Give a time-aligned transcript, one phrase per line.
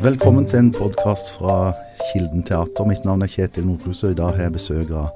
[0.00, 1.72] Velkommen til en podkast fra
[2.10, 2.86] Kilden teater.
[2.88, 5.10] Mitt navn er Kjetil Nordhus, og i dag har jeg besøk av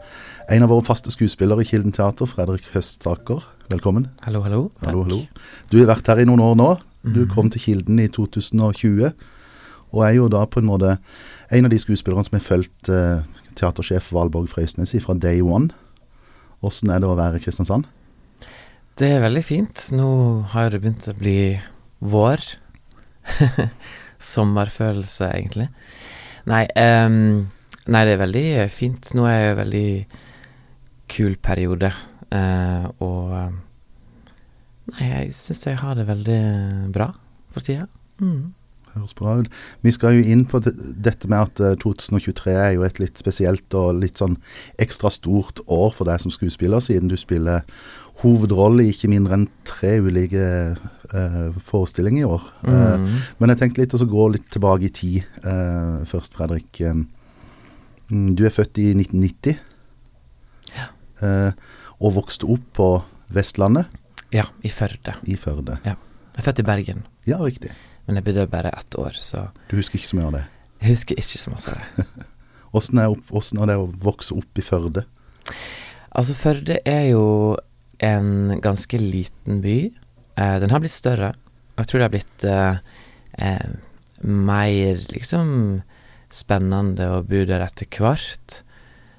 [0.53, 3.45] en av våre faste skuespillere i Kilden teater, Fredrik Høstaker.
[3.73, 4.09] Velkommen.
[4.27, 4.61] Hallo, hallo.
[4.85, 5.21] Hallo, hallo.
[5.73, 6.69] Du har vært her i noen år nå.
[7.05, 7.31] Du Mhm.
[7.35, 9.13] kom til Kilden i 2020,
[9.93, 10.99] og er jo da på en måte
[11.51, 13.23] en av de skuespillerne som har fulgt uh,
[13.55, 15.71] teatersjef Valborg Frøysnes fra day one.
[16.63, 17.85] Åssen er det å være i Kristiansand?
[18.97, 19.91] Det er veldig fint.
[19.93, 21.61] Nå har det begynt å bli
[22.03, 22.39] vår.
[24.19, 25.69] Sommerfølelse, egentlig.
[26.51, 27.47] Nei, um,
[27.87, 29.13] nei, det er veldig fint.
[29.17, 29.89] Nå er i en veldig
[31.15, 31.93] kul periode,
[32.33, 33.61] uh, og ehm,
[34.85, 36.41] Nei, jeg syns jeg har det veldig
[36.93, 37.07] bra
[37.55, 37.87] for tida.
[38.21, 38.53] Mm.
[38.95, 39.49] Høres bra ut.
[39.83, 43.75] Vi skal jo inn på dette med at eh, 2023 er jo et litt spesielt
[43.75, 44.37] og litt sånn
[44.83, 47.65] ekstra stort år for deg som skuespiller, siden du spiller
[48.23, 50.45] hovedrolle i ikke mindre enn tre ulike
[51.15, 52.43] eh, forestillinger i år.
[52.67, 53.21] Eh, Mm.
[53.39, 56.81] men jeg tenkte litt å gå litt tilbake i tid eh, først, Fredrik.
[56.81, 56.93] Eh,
[58.11, 59.59] mm, du er født i 1990
[60.77, 60.87] Ja.
[61.23, 61.53] eh,
[62.01, 62.89] og vokste opp på
[63.33, 63.87] Vestlandet
[64.33, 65.15] Ja, i Førde.
[65.27, 65.79] i Førde.
[65.85, 65.97] Jeg
[66.37, 67.71] er født i Bergen, Ja, riktig.
[68.07, 70.45] men jeg bodde bare ett år, så Du husker ikke så mye av det.
[70.83, 72.07] jeg husker ikke så masse av det.
[72.75, 75.05] Åssen er, er det å vokse opp i Førde?
[76.13, 77.57] Altså, Førde er jo
[78.01, 79.93] en ganske liten by.
[80.37, 81.33] Eh, den har blitt større.
[81.75, 83.73] Og jeg tror det har blitt uh,
[84.23, 85.49] mer liksom
[86.35, 88.61] spennende å bo der etter hvert.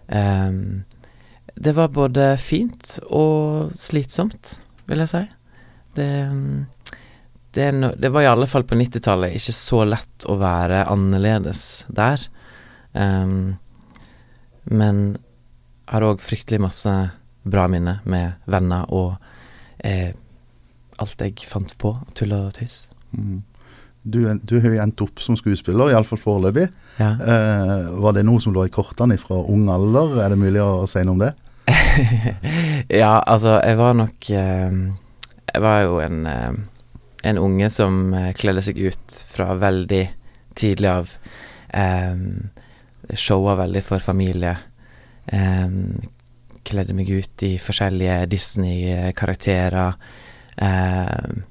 [0.07, 0.85] Um,
[1.55, 5.21] det var både fint og slitsomt, vil jeg si.
[5.95, 6.09] Det,
[7.55, 11.85] det, no, det var i alle fall på 90-tallet ikke så lett å være annerledes
[11.87, 12.23] der.
[12.95, 13.55] Um,
[14.63, 15.05] men
[15.91, 16.93] har òg fryktelig masse
[17.45, 19.13] bra minner med venner og
[19.77, 20.15] eh,
[21.01, 22.85] alt jeg fant på, tull og tøys.
[23.15, 23.43] Mm.
[24.05, 26.67] Du, du har jo endt opp som skuespiller, iallfall foreløpig.
[26.99, 27.15] Ja.
[27.17, 30.19] Eh, var det noe som lå i kortene fra ung alder?
[30.21, 31.31] Er det mulig å si noe om det?
[33.01, 34.75] ja, altså, jeg var nok eh,
[35.49, 36.59] Jeg var jo en, eh,
[37.31, 40.03] en unge som eh, kledde seg ut fra veldig
[40.55, 41.15] tidlig av.
[41.73, 42.13] Eh,
[43.17, 44.53] showa veldig for familie.
[45.25, 45.79] Eh,
[46.65, 49.97] kledde meg ut i forskjellige Disney-karakterer.
[50.61, 51.43] Eh,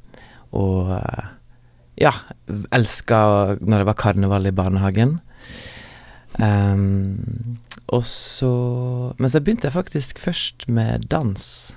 [0.55, 1.31] og eh,
[2.01, 2.13] ja,
[2.75, 3.19] elska
[3.61, 5.19] når det var karneval i barnehagen.
[6.35, 7.61] Um,
[7.95, 8.49] og så
[9.23, 11.77] Men så begynte jeg faktisk først med dans.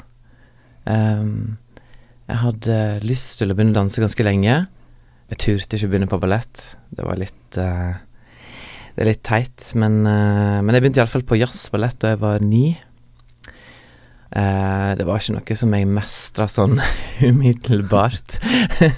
[0.86, 1.58] Um,
[2.28, 4.66] jeg hadde lyst til å begynne å danse ganske lenge.
[5.30, 6.64] Jeg turte ikke å begynne på ballett.
[6.90, 7.94] Det var litt uh,
[8.96, 12.42] Det er litt teit, men, uh, men jeg begynte iallfall på jazzballett da jeg var
[12.42, 12.72] ni.
[14.32, 16.82] Eh, det var ikke noe som jeg mestra sånn
[17.30, 18.40] umiddelbart.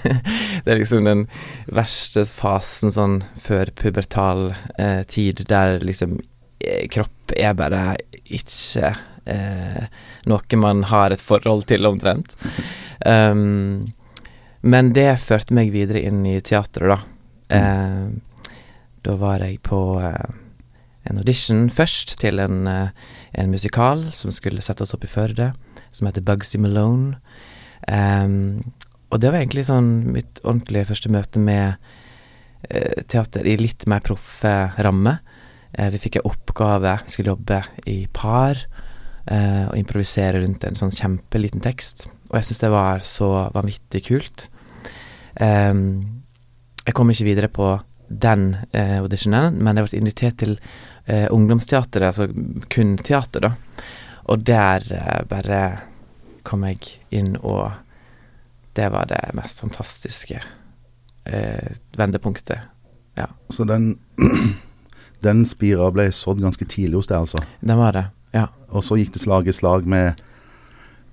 [0.64, 1.26] det er liksom den
[1.70, 6.18] verste fasen sånn før pubertal uh, tid, der liksom
[6.58, 7.84] eh, kropp er bare
[8.26, 8.94] ikke
[9.30, 9.86] uh,
[10.30, 12.36] noe man har et forhold til, omtrent.
[13.06, 13.92] Um,
[14.60, 16.98] men det førte meg videre inn i teatret, da.
[17.50, 18.08] Eh,
[19.00, 19.80] da var jeg på
[21.08, 22.90] en audition først til en, eh,
[23.34, 25.52] en musikal som skulle settes opp i Førde,
[25.90, 27.16] som heter Bugsy Malone.
[27.88, 28.72] Um,
[29.10, 31.80] og det var egentlig sånn mitt ordentlige første møte med
[32.70, 35.16] uh, teater i litt mer proffe ramme.
[35.78, 38.60] Uh, vi fikk en oppgave, vi skulle jobbe i par
[39.30, 42.06] uh, og improvisere rundt en sånn kjempeliten tekst.
[42.30, 44.50] Og jeg syns det var så vanvittig kult.
[45.40, 46.20] Um,
[46.84, 47.72] jeg kom ikke videre på
[48.10, 50.56] den eh, auditionen, men jeg ble invitert til
[51.10, 52.28] eh, ungdomsteateret, altså
[52.70, 53.52] kun teater, da.
[54.30, 55.60] Og der eh, bare
[56.46, 56.78] kom jeg
[57.10, 57.72] inn, og
[58.78, 60.38] det var det mest fantastiske
[61.26, 62.62] eh, vendepunktet.
[63.52, 63.90] Så den,
[65.26, 67.42] den spira ble sådd ganske tidlig hos deg, altså.
[67.60, 68.46] Det var det, ja.
[68.70, 70.20] Og så gikk det slag i slag med,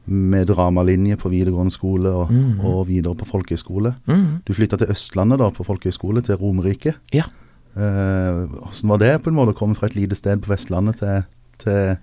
[0.07, 2.61] med dramalinje på videregående skole og, Mhm.
[2.63, 3.95] og videre på folkehøyskole.
[4.07, 4.41] Mm.
[4.47, 6.93] Du flytta til Østlandet da, på folkehøyskole, til Romerike.
[7.11, 7.25] Ja.
[7.77, 10.97] Eh, Hvordan var det på en måte å komme fra et lite sted på Vestlandet
[11.03, 11.25] til,
[11.61, 11.97] til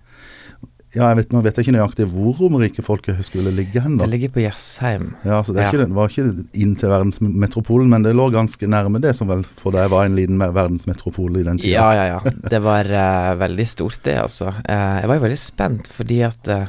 [0.95, 4.05] Ja, jeg vet, nå vet jeg ikke nøyaktig hvor Romerike folkehøgskole ligger hen, da.
[4.07, 5.09] Det ligger på Jessheim.
[5.27, 5.73] Ja, så det, Ja.
[5.73, 9.43] ikke, det var ikke inn til verdensmetropolen, men det lå ganske nærme det som vel
[9.59, 11.75] for deg var en liten verdensmetropol i den tida.
[11.83, 12.35] Ja, ja, ja.
[12.55, 14.55] Det var uh, veldig stort, det, altså.
[14.71, 16.69] Uh, jeg var jo veldig spent fordi at eh,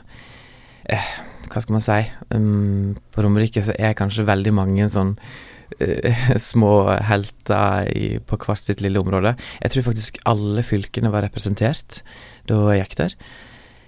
[0.97, 1.11] eh,
[1.53, 2.01] Hva skal man si?
[2.33, 5.43] Um, på Romerike så er kanskje veldig mange sånn eh,
[6.49, 6.73] små
[7.07, 7.89] helter
[8.27, 9.35] på hvert sitt lille område.
[9.63, 12.01] Jeg tror faktisk alle fylkene var representert
[12.49, 13.17] da jeg gikk der.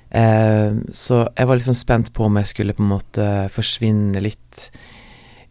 [0.07, 4.67] Eh, så jeg var liksom spent på om jeg skulle på en måte forsvinne litt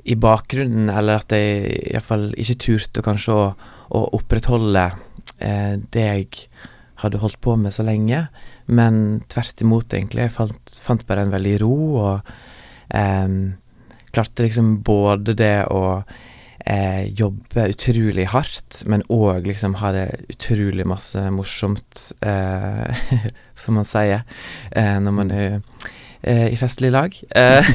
[0.07, 3.47] i bakgrunnen, eller at jeg iallfall ikke turte kanskje å,
[3.91, 4.87] å opprettholde
[5.43, 6.47] eh, det jeg
[7.03, 8.27] hadde holdt på med så lenge,
[8.73, 10.29] men tvert imot, egentlig.
[10.29, 12.31] Jeg fant, fant bare en veldig ro, og
[12.95, 13.35] eh,
[14.17, 16.01] klarte liksom både det å
[16.67, 23.05] eh, jobbe utrolig hardt, men òg liksom ha det utrolig masse morsomt, eh,
[23.63, 24.25] som man sier,
[24.73, 25.61] eh, når man er
[26.23, 27.15] eh, i festlig lag.
[27.31, 27.71] Eh,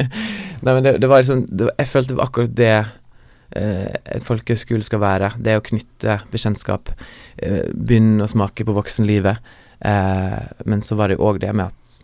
[0.64, 5.02] Nei, men det, det var liksom det, Jeg følte akkurat det eh, et folkehøyskole skal
[5.04, 5.34] være.
[5.40, 6.94] Det å knytte bekjentskap,
[7.40, 9.40] begynne å smake på voksenlivet.
[10.68, 11.94] Men så var det òg det med at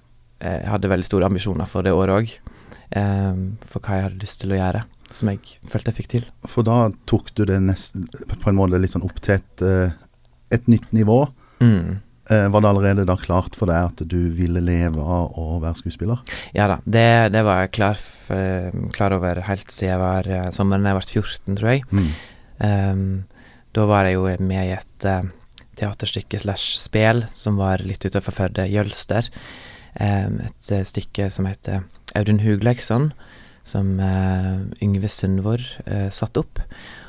[0.40, 2.55] jeg hadde veldig store ambisjoner for det året òg.
[2.94, 6.26] Eh, for hva jeg hadde lyst til å gjøre, som jeg følte jeg fikk til.
[6.46, 9.94] For da tok du det nesten på en måte litt sånn opp til et, eh,
[10.54, 11.24] et nytt nivå.
[11.60, 12.02] Mm.
[12.30, 15.78] Eh, var det allerede da klart for deg at du ville leve av å være
[15.78, 16.22] skuespiller?
[16.56, 18.00] Ja da, det, det var jeg klar,
[18.96, 21.84] klar over helt siden jeg var eh, sommeren jeg ble 14, tror jeg.
[21.94, 22.10] Mm.
[22.56, 23.06] Um,
[23.76, 25.26] da var jeg jo med i et uh,
[25.76, 29.28] teaterstykke slash spel som var litt utenfor Førde, Jølster.
[30.00, 31.84] Um, et uh, stykke som heter
[32.16, 33.10] Audun Hugleiksson,
[33.66, 36.60] som eh, Yngve Sundvor uh, satte opp.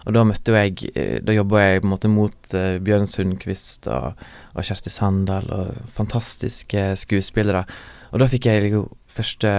[0.07, 3.89] Og da møtte jeg eh, Da jobba jeg på en måte mot eh, Bjørn Sundquist
[3.91, 4.15] og,
[4.55, 7.65] og Kjersti Sandal og fantastiske skuespillere.
[8.13, 9.53] Og da fikk jeg jo første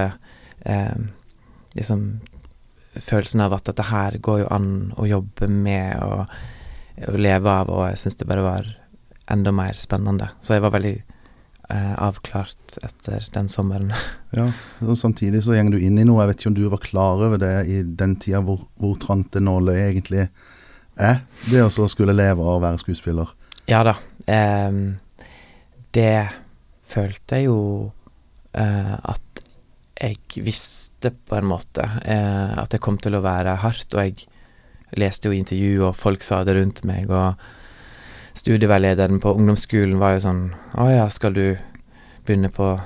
[0.64, 0.98] eh,
[1.76, 2.08] liksom
[2.98, 6.32] følelsen av at dette her går jo an å jobbe med og,
[7.04, 8.70] og leve av, og jeg syns det bare var
[9.30, 10.30] enda mer spennende.
[10.40, 10.96] Så jeg var veldig
[11.70, 13.92] eh, avklart etter den sommeren.
[14.36, 14.50] Ja,
[14.84, 16.20] og Samtidig så går du inn i noe.
[16.20, 19.30] Jeg vet ikke om du var klar over det i den tida hvor, hvor trangt
[19.32, 20.26] det nåløyet egentlig
[21.00, 21.22] er.
[21.48, 23.32] Det å skulle leve å være skuespiller.
[23.70, 23.94] Ja da.
[24.28, 24.82] Eh,
[25.96, 26.28] det
[26.88, 27.60] følte jeg jo
[28.52, 29.22] eh, at
[29.98, 31.84] jeg visste på en måte.
[32.04, 33.94] eh, at det kom til å være hardt.
[33.96, 34.28] Og jeg
[35.00, 37.10] leste jo intervju, og folk sa det rundt meg.
[37.10, 37.34] Og
[38.38, 40.42] studieveilederen på ungdomsskolen var jo sånn
[40.78, 41.44] Å ja, skal du
[42.26, 42.76] begynne på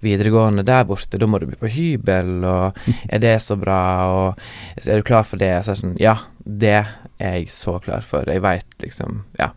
[0.00, 2.78] videregående der borte, da må du bli på hybel, og
[3.12, 5.50] er det så bra, og er du klar for det?
[5.64, 6.14] Så er det sånn Ja,
[6.44, 8.24] det er jeg så klar for.
[8.28, 9.50] Jeg veit liksom Ja,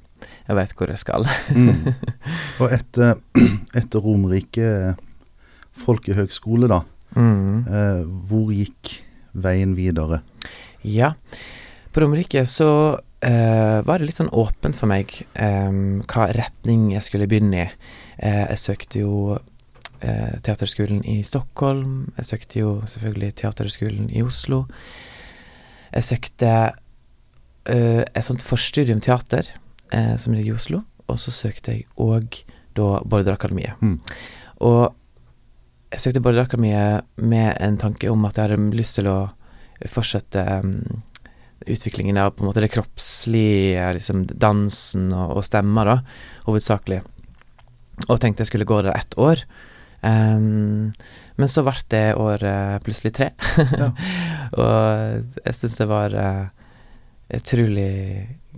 [0.50, 1.24] jeg veit hvor jeg skal.
[1.56, 1.94] Mm.
[2.60, 3.16] Og etter,
[3.80, 4.95] etter Romerike
[5.84, 6.81] folkehøgskole, da,
[7.16, 7.66] Mm.
[7.69, 8.98] eh, hvor gikk
[9.38, 10.22] veien videre?
[10.84, 11.13] Ja.
[11.94, 17.06] På Romerike så uh, var det litt sånn åpent for meg um, hva retning jeg
[17.06, 17.68] skulle begynne i.
[18.18, 19.40] Uh, jeg søkte jo
[20.04, 22.10] Teaterskolen i Stockholm.
[22.18, 24.66] Jeg søkte jo selvfølgelig Teaterskolen i Oslo.
[25.94, 26.50] Jeg søkte
[27.69, 29.48] uh, et sånt forstudium teater
[29.94, 32.42] uh, som ligger i Oslo, og så søkte jeg òg
[32.75, 33.80] da Borderakademiet.
[33.86, 34.00] Mm.
[34.66, 34.90] Og
[35.94, 39.18] jeg søkte Borderakademiet med en tanke om at jeg hadde lyst til å
[39.86, 41.04] fortsette um,
[41.68, 45.98] utviklingen av på en måte det kroppslige, liksom dansen og, og stemma, da,
[46.48, 47.01] hovedsakelig.
[48.07, 49.44] Og tenkte jeg skulle gå der ett år.
[50.04, 50.92] Um,
[51.39, 53.31] men så ble det året plutselig tre.
[53.80, 53.92] Ja.
[54.60, 56.45] og jeg syns det var uh,
[57.33, 57.94] utrolig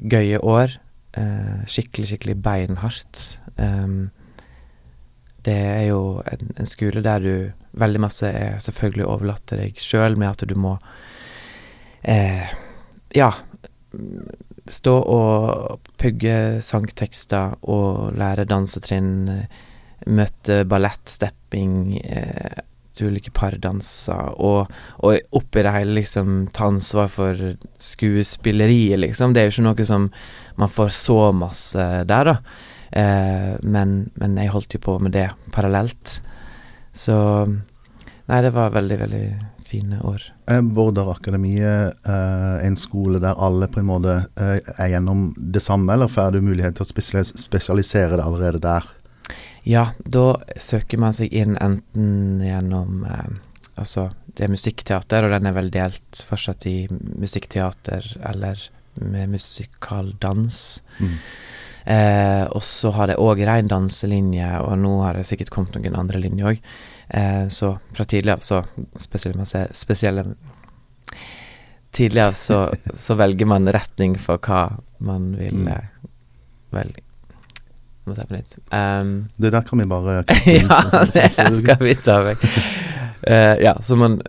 [0.01, 0.77] gøye år.
[1.15, 3.39] Uh, skikkelig, skikkelig beinhardt.
[3.59, 4.09] Um,
[5.45, 7.35] det er jo en, en skole der du
[7.75, 10.77] Veldig masse er selvfølgelig overlatt til deg sjøl, med at du må
[12.07, 12.53] eh,
[13.15, 13.31] Ja,
[14.71, 19.47] stå og pugge sangtekster og lære dansetrinn,
[20.05, 22.63] møte ballett, stepping, eh,
[23.01, 24.71] ulike pardanser, og,
[25.03, 27.41] og oppi det hele liksom ta ansvar for
[27.81, 29.33] skuespilleriet, liksom.
[29.33, 30.09] Det er jo ikke noe som
[30.59, 32.37] man får så masse der, da.
[32.95, 36.19] Eh, men, men jeg holdt jo på med det parallelt.
[36.95, 37.17] Så
[38.25, 39.25] Nei, det var veldig, veldig
[39.69, 40.23] fine år.
[40.45, 45.89] Er Borderakademiet eh, en skole der alle på en måte eh, er gjennom det samme,
[45.93, 48.85] eller får du mulighet til å spesialis spesialisere det allerede der?
[49.65, 53.35] Ja, da søker man seg inn enten gjennom eh,
[53.75, 54.05] Altså,
[54.37, 56.85] det er musikkteater, og den er vel delt fortsatt i
[57.19, 58.61] musikkteater eller
[59.03, 60.59] med musikaldans.
[61.03, 61.17] Mm.
[61.91, 65.99] Eh, og så har det òg rein danselinje, og nå har det sikkert kommet noen
[65.99, 66.63] andre linjer òg.
[67.09, 68.63] Eh, så fra tidligere så
[68.99, 70.25] spesielle,
[71.95, 75.67] Tidlig av så, så velger man retning for hva man vil Mm.
[75.71, 75.83] eh,
[76.75, 77.01] velge.
[78.05, 78.57] Må si på nytt.
[78.71, 82.43] Um, Det der kan vi bare ja, det skal vi ta vekk.
[83.25, 84.19] Uh, ja, så man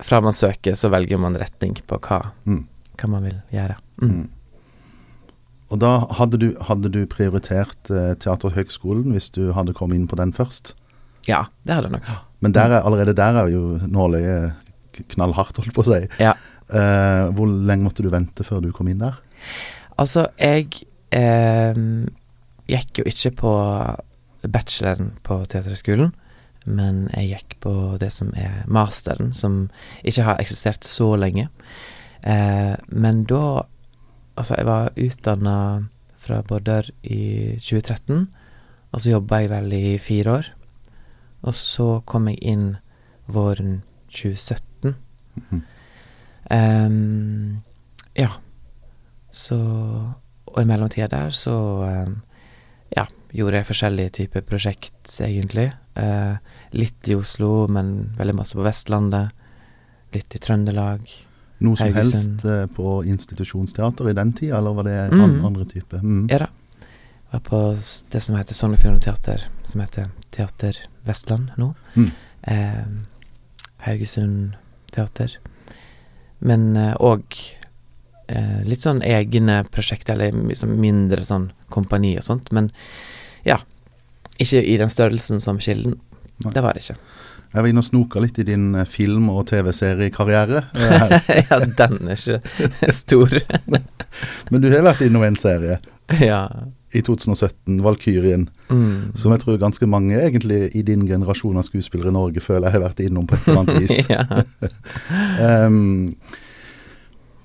[0.00, 2.62] Fra man søker, så velger man retning på hva, Mm.
[2.96, 3.74] hva man vil gjøre.
[4.00, 4.10] Mm.
[4.14, 4.28] Mm.
[5.70, 10.16] Og da hadde du, hadde du prioritert eh, Teaterhøgskolen hvis du hadde kommet inn på
[10.16, 10.72] den først?
[11.28, 12.10] Ja, det hadde jeg nok.
[12.40, 14.54] Men der er, allerede der er jo nåløyet
[15.14, 16.00] knallhardt, holdt på å si.
[16.20, 16.34] Ja.
[16.70, 19.18] Eh, hvor lenge måtte du vente før du kom inn der?
[20.00, 20.70] Altså, jeg
[21.12, 21.80] eh,
[22.70, 23.54] gikk jo ikke på
[24.46, 26.14] bacheloren på Teaterhøgskolen,
[26.70, 29.66] men jeg gikk på det som er masteren, som
[30.06, 31.50] ikke har eksistert så lenge.
[32.22, 33.66] Eh, men da
[34.38, 35.54] Altså, jeg var utdanna
[36.16, 38.22] fra Bårdør i 2013,
[38.88, 40.46] og så jobba jeg vel i fire år.
[41.42, 42.76] Og så kom jeg inn
[43.30, 44.94] våren 2017.
[45.36, 45.62] Mhm.
[46.50, 47.62] um,
[48.18, 48.30] ja.
[49.32, 49.56] Så
[50.50, 51.52] Og i mellomtida der så
[51.86, 52.16] um,
[52.96, 55.68] ja, gjorde jeg forskjellige typer prosjekt, egentlig.
[55.94, 56.40] Uh,
[56.74, 59.30] litt i Oslo, men veldig masse på Vestlandet.
[60.10, 61.06] Litt i Trøndelag.
[61.62, 62.42] Noe som Haugesund.
[62.42, 65.20] helst uh, på institusjonsteater i den tida, eller var det Mm.
[65.22, 66.02] an andre type?
[66.02, 66.26] Mm.
[66.32, 66.48] Ja da.
[67.30, 67.60] Var på
[68.10, 70.76] det som heter Sognefjorden Teater, som heter Teater
[71.06, 71.72] Vestland nå.
[71.96, 72.10] Mm.
[72.42, 72.84] Eh,
[73.86, 74.52] Haugesund
[74.92, 75.38] Teater.
[76.40, 77.24] Men òg
[78.28, 82.50] eh, litt sånn egne prosjekter, eller liksom mindre sånn kompani og sånt.
[82.56, 82.70] Men
[83.46, 83.58] ja,
[84.40, 85.98] ikke i den størrelsen som Kilden.
[86.44, 86.52] Nei.
[86.56, 86.98] Det var det ikke.
[87.50, 90.64] Jeg var inne og snoka litt i din eh, film- og TV-seriekarriere.
[90.74, 91.16] eh,
[91.50, 93.34] ja, den er ikke stor.
[94.50, 95.80] Men du har vært innom en serie
[96.20, 96.44] ja.
[96.92, 99.14] I 2017, 'Valkyrien', Mm.
[99.14, 102.72] som jeg tror ganske mange egentlig i din generasjon av skuespillere i Norge føler jeg
[102.72, 104.06] har vært innom på et eller annet vis.
[105.46, 106.14] Ehm,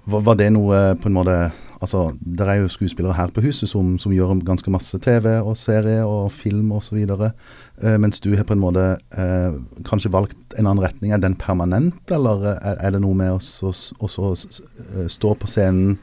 [0.05, 3.97] var, det noe på en måte Altså, det er jo skuespillere her på huset som,
[3.99, 6.97] som gjør ganske masse TV og serie og film osv.
[7.03, 8.85] Uh, mens du har på en måte
[9.17, 11.11] uh, kanskje valgt en annen retning.
[11.11, 15.99] Er den permanent, eller er, er det noe med å eh, stå på scenen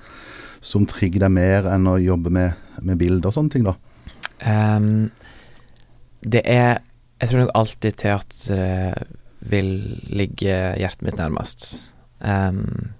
[0.62, 3.76] som trigger deg mer enn å jobbe med, med bilder og sånne ting, da?
[4.42, 5.10] Um,
[6.22, 6.80] det er
[7.22, 9.10] Jeg tror nok alltid teatret
[9.46, 9.68] vil
[10.10, 11.68] ligge hjertet mitt nærmest.
[12.18, 12.90] Um,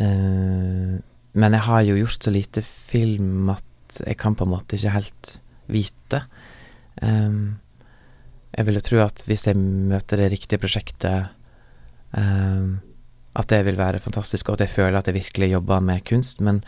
[0.00, 0.96] uh,
[1.36, 4.94] men jeg har jo gjort så lite film at jeg kan på en måte ikke
[4.94, 5.34] helt
[5.68, 6.22] vite.
[7.02, 7.60] Um,
[8.56, 11.30] jeg vil jo tro at hvis jeg møter det riktige prosjektet,
[12.18, 12.80] ehm,
[13.40, 16.40] at det vil være fantastisk, og at jeg føler at jeg virkelig jobber med kunst.
[16.44, 16.64] Men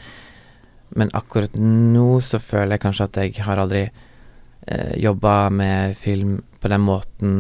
[0.98, 6.40] men akkurat nå så føler jeg kanskje at jeg har aldri eh, jobba med film
[6.60, 7.36] på den måten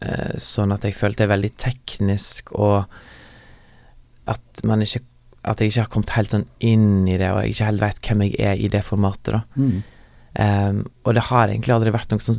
[0.00, 2.84] eh, sånn at jeg følte det er veldig teknisk, og
[4.30, 5.04] at man ikke
[5.44, 7.98] At jeg ikke har kommet helt sånn inn i det, og jeg ikke helt vet
[8.06, 9.40] hvem jeg er i det formatet, da.
[9.60, 9.82] Mm.
[10.40, 12.38] Um, og det har egentlig aldri vært noen sånn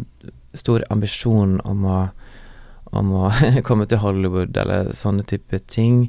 [0.57, 1.99] stor ambisjon om å
[2.95, 3.31] om å
[3.67, 6.07] komme til Hollywood eller sånne type ting.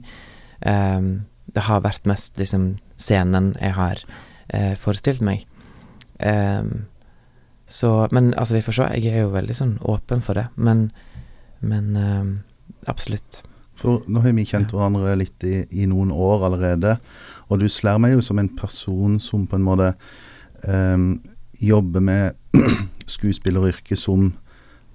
[0.60, 4.02] Um, det har vært mest liksom scenen jeg har
[4.54, 5.46] uh, forestilt meg.
[6.20, 6.86] Um,
[7.66, 8.88] så Men altså, vi får se.
[9.02, 10.46] Jeg er jo veldig sånn åpen for det.
[10.54, 10.90] Men,
[11.60, 12.32] men um,
[12.86, 13.42] absolutt.
[13.76, 16.96] For nå har vi kjent hverandre litt i, i noen år allerede,
[17.50, 19.90] og du slår meg jo som en person som på en måte
[20.64, 21.18] um,
[21.60, 22.56] jobber med
[23.16, 24.32] skuespilleryrket som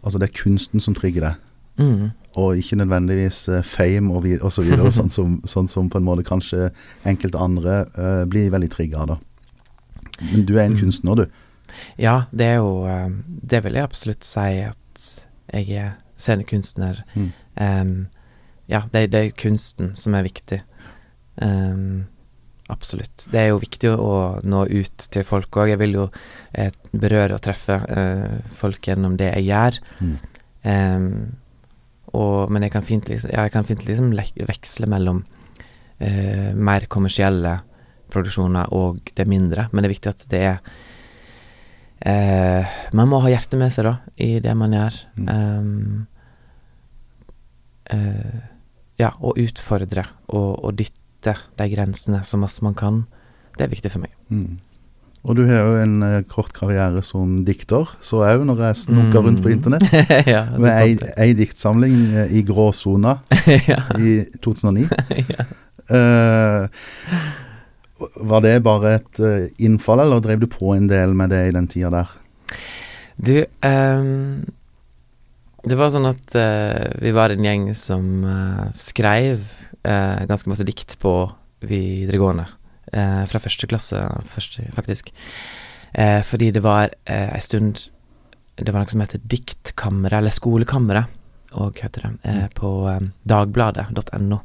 [0.02, 1.42] Altså det er kunsten som trigger deg,
[1.80, 2.12] Mm.
[2.36, 6.06] og ikke nødvendigvis eh, fame og, og så videre, sånn, som, sånn som på en
[6.06, 6.70] måte kanskje
[7.08, 9.18] enkelte andre uh, blir veldig trigga av.
[10.32, 10.80] Men du er en Mm.
[10.84, 11.26] kunstner, du.
[11.98, 15.06] Ja, det er jo eh, Det vil jeg absolutt si at
[15.54, 17.04] jeg er scenekunstner.
[17.16, 17.30] Mm.
[17.56, 18.08] Um,
[18.70, 20.62] ja, det, det er kunsten som er viktig.
[21.42, 22.06] Um,
[22.70, 23.26] absolutt.
[23.32, 25.72] Det er jo viktig å nå ut til folk òg.
[25.74, 26.06] Jeg vil jo
[26.54, 29.80] eh, berøre og treffe eh, folk gjennom det jeg gjør.
[30.00, 30.14] Mm.
[30.72, 31.10] Em,
[32.18, 34.12] og, men jeg kan fint liksom, jeg kan fint liksom
[34.48, 35.24] veksle mellom
[36.02, 37.60] eh, mer kommersielle
[38.12, 39.70] produksjoner og det mindre.
[39.72, 40.58] Men det er viktig at det er
[42.04, 44.98] eh, Man må ha hjertet med seg, da, i det man gjør.
[45.16, 45.30] Mm.
[45.30, 46.08] Um,
[47.96, 48.42] eh,
[49.02, 53.06] ja, og utfordre og, og dytte de grensene så masse man kan.
[53.58, 54.14] Det er viktig for meg.
[54.34, 54.60] Mm.
[55.22, 59.22] Og du har jo en eh, kort karriere som dikter, så òg når jeg snoker
[59.22, 59.54] rundt på Mm.
[59.54, 59.86] internett.
[60.34, 63.20] ja, det Med ei, ei diktsamling eh, i gråsona
[63.70, 63.84] ja.
[64.02, 64.88] i 2009.
[65.36, 65.46] ja.
[65.92, 66.64] Eh,
[68.26, 71.54] var det bare et eh, innfall, eller drev du på en del med det i
[71.54, 72.10] den tida der?
[73.22, 74.42] Du, um,
[75.70, 79.44] det var sånn at uh, vi var en gjeng som uh, skreiv
[79.86, 81.14] uh, ganske masse dikt på
[81.62, 82.48] videregående.
[82.94, 85.12] Eh, fra første klasse, første, faktisk.
[85.94, 87.90] Eh, fordi det var eh, ei stund
[88.62, 91.06] Det var noe som heter Diktkammeret, eller Skolekammeret,
[91.58, 94.38] og heter det, eh, på eh, dagbladet.no.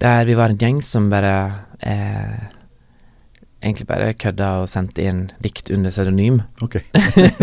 [0.00, 1.34] Der vi var en gjeng som bare
[1.84, 2.40] eh,
[3.60, 6.38] Egentlig bare kødda og sendte inn dikt under pseudonym.
[6.64, 6.78] Ok.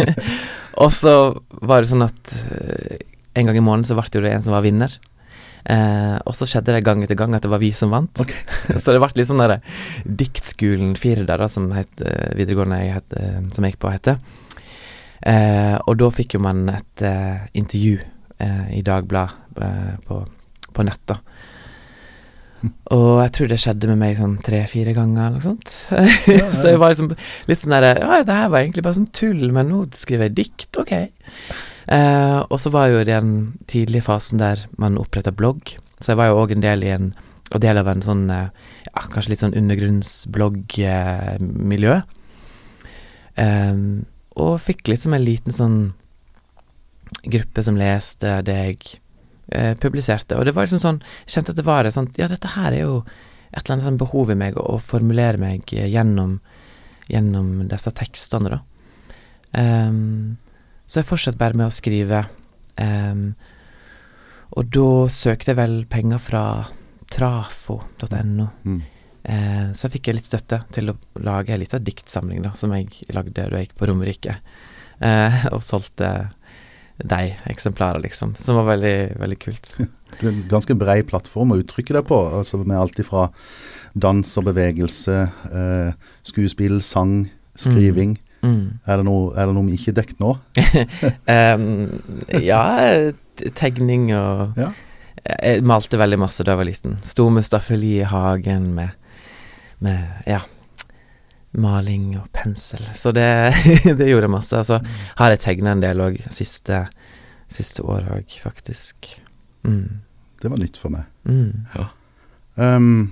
[0.81, 1.13] og så
[1.61, 3.03] var det sånn at eh,
[3.37, 4.95] en gang i måneden så ble det jo det en som var vinner.
[5.67, 8.23] Eh, og så skjedde det gang etter gang at det var vi som vant.
[8.23, 8.39] Okay.
[8.81, 9.59] så det ble litt sånn derre
[10.07, 14.21] Diktskolen Firda, da, som het, eh, videregående jeg het, eh, som jeg gikk på, heter.
[15.27, 20.21] Eh, og da fikk jo man et eh, intervju eh, i Dagbladet eh, på,
[20.73, 21.19] på nett, da.
[22.95, 25.73] Og jeg tror det skjedde med meg sånn tre-fire ganger eller noe sånt.
[26.57, 27.11] så jeg var liksom
[27.49, 30.37] litt sånn derre Ja, det her var egentlig bare sånn tull, men nå skriver jeg
[30.39, 30.95] dikt, ok.
[31.87, 33.29] Eh, og så var jeg jo i den
[33.71, 35.61] tidlige fasen der man oppretta blogg.
[35.99, 37.07] Så jeg var jo òg en del i en
[37.47, 38.49] og del av en sånn eh,
[38.89, 41.95] ja, kanskje litt sånn undergrunnsbloggmiljø.
[43.43, 43.75] Eh,
[44.37, 45.77] og fikk liksom en liten sånn
[47.23, 48.77] gruppe som leste det jeg
[49.55, 50.35] eh, publiserte.
[50.37, 52.71] Og det var liksom sånn Jeg kjente at det var et sånt Ja, dette her
[52.73, 52.95] er jo
[53.47, 56.39] et eller annet sånn behov i meg å formulere meg gjennom,
[57.07, 58.59] gjennom disse tekstene, da.
[59.55, 60.35] Um,
[60.87, 62.23] så jeg fortsatte bare med å skrive.
[62.79, 63.31] Um,
[64.57, 66.43] og da søkte jeg vel penger fra
[67.11, 68.47] trafo.no.
[68.63, 68.79] Mm.
[69.27, 72.87] Eh, så fikk jeg litt støtte til å lage ei lita diktsamling, da, som jeg
[73.15, 74.37] lagde da jeg gikk på Romerike.
[75.03, 76.11] Eh, og solgte
[76.97, 78.33] de eksemplarer, liksom.
[78.41, 79.73] Som var veldig, veldig kult.
[80.17, 83.25] Det er en ganske brei plattform å uttrykke deg på, altså med alt ifra
[83.91, 85.17] dans og bevegelse,
[85.51, 87.27] eh, skuespill, sang,
[87.59, 88.15] skriving.
[88.15, 88.26] Mm.
[88.43, 90.35] Er, det noe, er det noe vi ikke dekker dekket nå?
[91.37, 92.65] um, ja,
[93.57, 94.73] tegning og Ja.
[95.27, 96.93] Jeg malte veldig masse da jeg var liten.
[97.03, 98.93] Sto med staffeli i hagen med,
[99.83, 100.39] med ja,
[101.57, 102.85] maling og pensel.
[102.95, 103.27] Så det,
[103.99, 104.55] det gjorde jeg masse.
[104.55, 104.79] Og så
[105.19, 106.85] har jeg tegna en del òg siste,
[107.51, 109.17] siste år òg, faktisk.
[109.67, 109.99] Mm.
[110.41, 111.07] Det var nytt for meg.
[111.27, 111.67] Mm.
[112.61, 113.11] Ehm,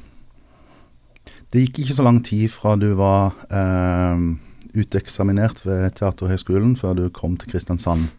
[1.52, 4.36] det gikk ikke så lang tid fra du var um,
[4.76, 8.10] uteksaminert ved Teaterhøgskolen før du kom til Kristiansand.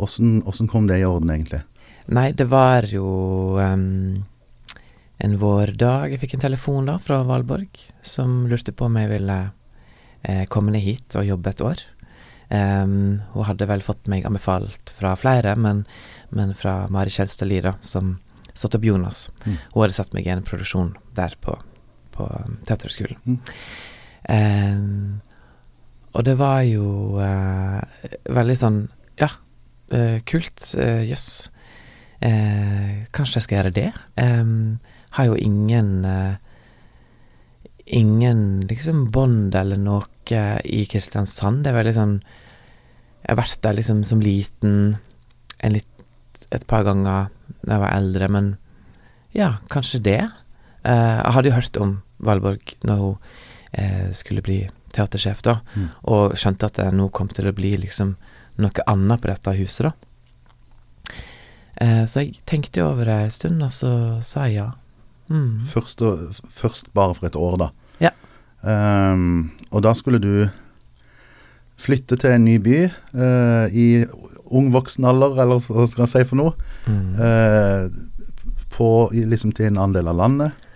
[0.00, 1.62] Åssen kom det i orden, egentlig?
[2.10, 3.06] Nei, det var jo
[3.60, 4.24] um,
[5.20, 9.38] en vårdag Jeg fikk en telefon da fra Valborg som lurte på om jeg ville
[10.24, 11.84] eh, komme ned hit og jobbe et år.
[12.50, 15.84] Um, hun hadde vel fått meg anbefalt fra flere, men,
[16.34, 18.16] men fra Mari Kjelstad Lira, som
[18.54, 19.28] satte opp Jonas.
[19.44, 19.58] Mm.
[19.74, 21.54] Hun hadde satt meg i en produksjon der på,
[22.16, 23.20] på um, Teaterhøgskolen.
[23.22, 23.38] Mm.
[24.34, 25.20] Em,
[26.12, 27.80] og det var jo eh,
[28.30, 28.78] veldig sånn
[29.20, 29.28] Ja,
[29.94, 30.74] eh, kult.
[30.78, 31.50] eh, Jøss.
[32.20, 33.90] Eh, kanskje jeg skal gjøre det.
[35.16, 36.34] Har jo ingen eh,
[37.90, 40.06] Ingen liksom bånd eller noe
[40.62, 41.64] i Kristiansand.
[41.64, 44.96] Det er veldig sånn Jeg har vært der liksom som liten
[45.60, 47.26] en litt, et par ganger
[47.66, 48.46] da jeg var eldre, men
[49.36, 50.20] ja, kanskje det.
[50.84, 54.60] Eh, jeg hadde jo hørt om Valborg når hun skulle bli
[54.92, 55.88] teatersjef, da, Mm.
[56.04, 58.16] og skjønte at det nå kom til å bli liksom
[58.58, 59.92] noe annet på dette huset, da.
[61.80, 64.70] Eh, så jeg tenkte over det en stund, og så sa jeg ja.
[65.30, 65.60] Mm.
[65.64, 67.70] Først, og, først bare for et år, da.
[68.02, 68.10] Ja.
[68.60, 70.48] Um, og da skulle du
[71.80, 72.80] flytte til en ny by
[73.16, 74.04] uh, i
[74.50, 76.52] ung voksen alder, eller hva skal jeg si for noe.
[76.84, 77.14] Mm.
[77.16, 80.66] Uh, på, liksom til en annen del av landet.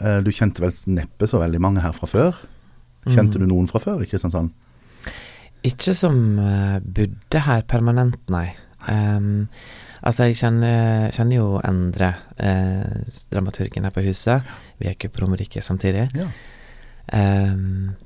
[0.00, 2.40] Uh, du kjente vel neppe så veldig mange her fra før.
[3.06, 3.46] Kjente Mm.
[3.46, 4.50] du noen fra før i Kristiansand?
[5.64, 8.50] Ikke som uh, bodde her permanent, nei.
[8.88, 9.48] Um,
[10.02, 14.46] altså, jeg kjenner, kjenner jo Endre, eh, dramaturgen her på huset.
[14.80, 16.08] Vi gikk jo på Romerike samtidig.
[16.16, 16.28] Ja.
[17.12, 17.96] Um,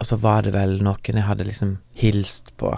[0.00, 2.72] og så var det vel noen jeg hadde liksom hilst på,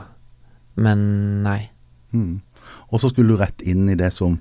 [0.82, 1.70] men nei.
[2.12, 2.40] Mm.
[2.90, 4.38] Og så skulle du rett inn i det som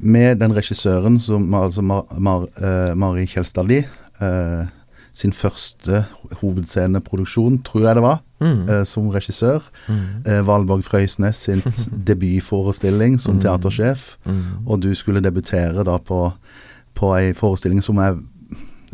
[0.00, 3.84] Med den regissøren som altså Mar, Mar, eh, Mari Kjelstad Lie
[4.16, 4.62] eh,
[5.12, 6.04] sin første
[6.40, 8.68] hovedsceneproduksjon, tror jeg det var, Mm.
[8.70, 9.60] eh, som regissør.
[9.88, 10.22] Mm.
[10.26, 11.60] Eh, Valborg Frøysnes sin
[12.08, 13.40] debutforestilling som Mm.
[13.40, 14.16] teatersjef.
[14.24, 14.66] Mm.
[14.66, 16.32] Og du skulle debutere da på,
[16.94, 18.16] på ei forestilling som jeg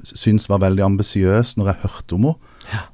[0.02, 2.34] syns var veldig ambisiøs når jeg hørte om henne.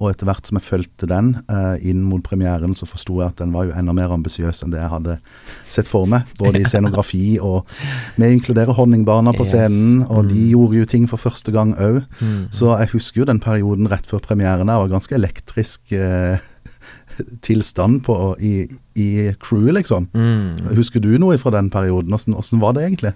[0.00, 3.38] Og etter hvert som jeg fulgte den eh, inn mot premieren, så forsto jeg at
[3.40, 5.18] den var jo enda mer ambisiøs enn det jeg hadde
[5.68, 6.28] sett for meg.
[6.38, 7.66] Både i scenografi og
[8.18, 10.48] Vi inkluderer Honningbarna på scenen, og de Mm.
[10.52, 12.02] gjorde jo ting for første gang òg.
[12.20, 12.48] Mm.
[12.52, 14.66] Så jeg husker jo den perioden rett før premieren.
[14.66, 16.38] Det var ganske elektrisk eh,
[17.46, 20.08] tilstand på, i, i crewet, liksom.
[20.14, 20.74] Mm.
[20.76, 22.12] Husker du noe fra den perioden?
[22.14, 23.12] Åssen var det egentlig?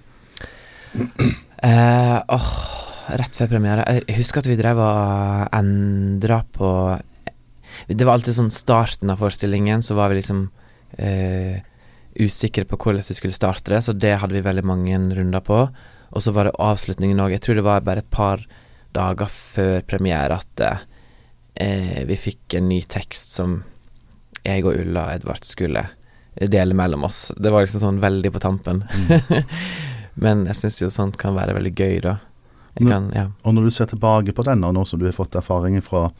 [1.64, 2.48] Uh, åh,
[3.20, 3.84] rett før premiere.
[4.06, 6.70] Jeg husker at vi drev og endra på
[7.86, 10.46] Det var alltid sånn starten av forestillingen, så var vi liksom
[10.96, 11.60] eh,
[12.16, 15.66] usikre på hvordan vi skulle starte det, så det hadde vi veldig mange runder på.
[16.16, 17.34] Og så var det avslutningen òg.
[17.34, 18.46] Jeg tror det var bare et par
[18.96, 20.62] dager før premiere at
[21.60, 23.60] eh, vi fikk en ny tekst som
[24.46, 25.84] jeg og Ulla Edvard skulle
[26.36, 27.30] dele mellom oss.
[27.36, 28.84] Det var liksom sånn veldig på tampen.
[30.22, 32.16] Men jeg syns jo sånt kan være veldig gøy, da.
[32.76, 33.30] Kan, ja.
[33.42, 36.10] Og når du ser tilbake på den, og nå som du har fått erfaringer fra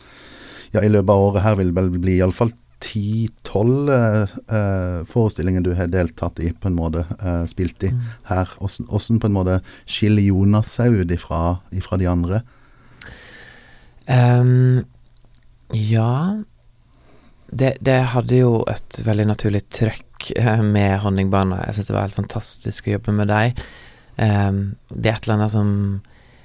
[0.73, 2.51] Ja, i løpet av året her vil det vel bli iallfall
[2.83, 8.01] ti-tolv eh, eh, forestillinger du har deltatt i, på en måte, eh, spilt i Mm.
[8.29, 8.49] her.
[8.61, 12.43] Åssen på en måte skiller Jonas seg ut ifra, ifra de andre?
[14.09, 14.85] Um,
[15.73, 16.43] ja
[17.51, 21.63] det, det hadde jo et veldig naturlig trøkk eh, med Honningbarna.
[21.67, 23.65] Jeg syns det var helt fantastisk å jobbe med dem.
[24.19, 25.73] Um, det er et eller annet som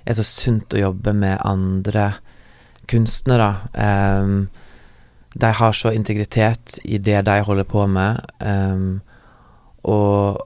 [0.05, 2.11] er så sunt å jobbe med andre
[2.91, 3.53] kunstnere.
[3.73, 4.49] Um,
[5.33, 8.99] de har så integritet i det de holder på med, um,
[9.87, 10.41] og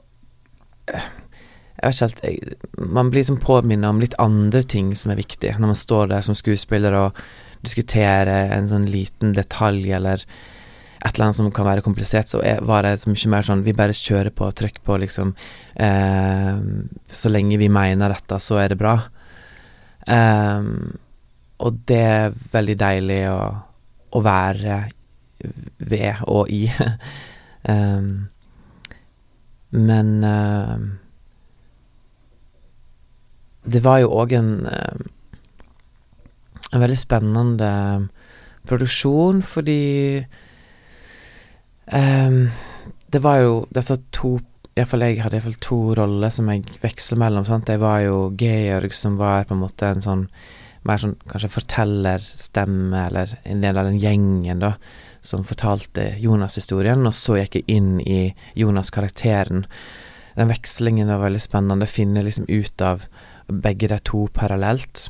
[0.86, 5.20] jeg vet ikke helt jeg, Man blir liksom påminnet om litt andre ting som er
[5.20, 7.18] viktig, når man står der som skuespiller og
[7.66, 10.22] diskuterer en sånn liten detalj eller
[11.06, 13.64] et eller annet som kan være komplisert, så er, var det så mye mer sånn
[13.66, 15.34] Vi bare kjører på, og trykker på, liksom.
[15.74, 16.56] Eh,
[17.12, 18.96] så lenge vi mener dette, så er det bra.
[20.06, 20.70] Eh,
[21.58, 23.40] og det er veldig deilig å,
[24.12, 24.80] å være
[25.78, 26.66] ved og i.
[27.68, 28.28] um,
[29.88, 30.78] men uh,
[33.66, 34.52] det var jo òg en
[36.74, 37.68] En veldig spennende
[38.66, 40.24] produksjon, fordi
[41.94, 42.48] um,
[43.12, 44.38] Det var jo disse to
[44.76, 47.46] Iallfall jeg hadde iallfall to roller som jeg veksler mellom.
[47.48, 47.70] sant?
[47.72, 50.26] Jeg var jo Georg, som var på en måte en sånn
[50.86, 54.74] mer sånn kanskje fortellerstemme, eller en del av den gjengen, da,
[55.24, 58.20] som fortalte Jonas-historien, og så gikk jeg inn i
[58.54, 59.64] Jonas-karakteren.
[60.36, 63.08] Den vekslingen var veldig spennende, finne liksom ut av
[63.48, 65.08] begge de to parallelt.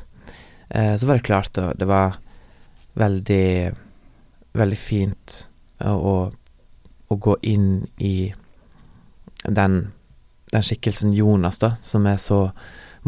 [0.69, 2.17] Eh, så var det klart, da, det var
[2.97, 3.75] veldig
[4.57, 5.33] Veldig fint
[5.85, 6.13] å, å,
[7.13, 8.31] å gå inn i
[9.47, 9.79] den,
[10.51, 12.47] den skikkelsen Jonas, da, som er så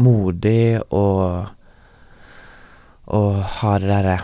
[0.00, 1.50] modig og
[3.10, 4.18] og har det derre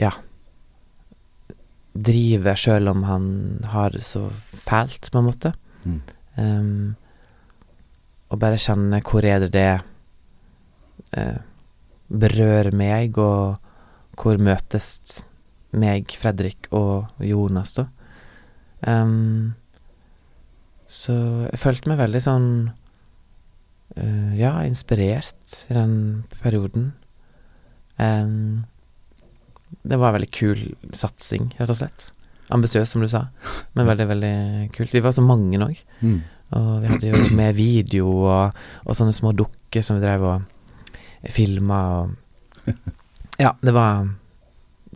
[0.00, 0.10] Ja.
[1.92, 3.24] Driver sjøl om han
[3.68, 5.52] har det så fælt, på en måte.
[5.84, 6.00] Mm.
[6.36, 6.94] Um,
[8.30, 9.82] og bare kjenne hvor er det det
[11.18, 11.42] uh,
[12.08, 13.58] berører meg, og
[14.16, 15.20] hvor møtes
[15.76, 17.86] meg, Fredrik og Jonas, da.
[18.86, 19.52] Um,
[20.92, 21.14] så
[21.48, 22.48] jeg følte meg veldig sånn
[23.96, 25.94] uh, Ja, inspirert i den
[26.42, 26.90] perioden.
[27.96, 28.64] Um,
[29.88, 32.10] det var en veldig kul satsing, rett og slett.
[32.52, 33.26] Ambisiøs, som du sa,
[33.72, 34.36] men veldig, veldig
[34.76, 34.92] kult.
[34.92, 35.78] Vi var så mange òg.
[36.04, 36.18] Mm.
[36.58, 41.30] Og vi hadde jo med video og, og sånne små dukker som vi drev og
[41.32, 42.18] filma og
[43.40, 44.10] Ja, det var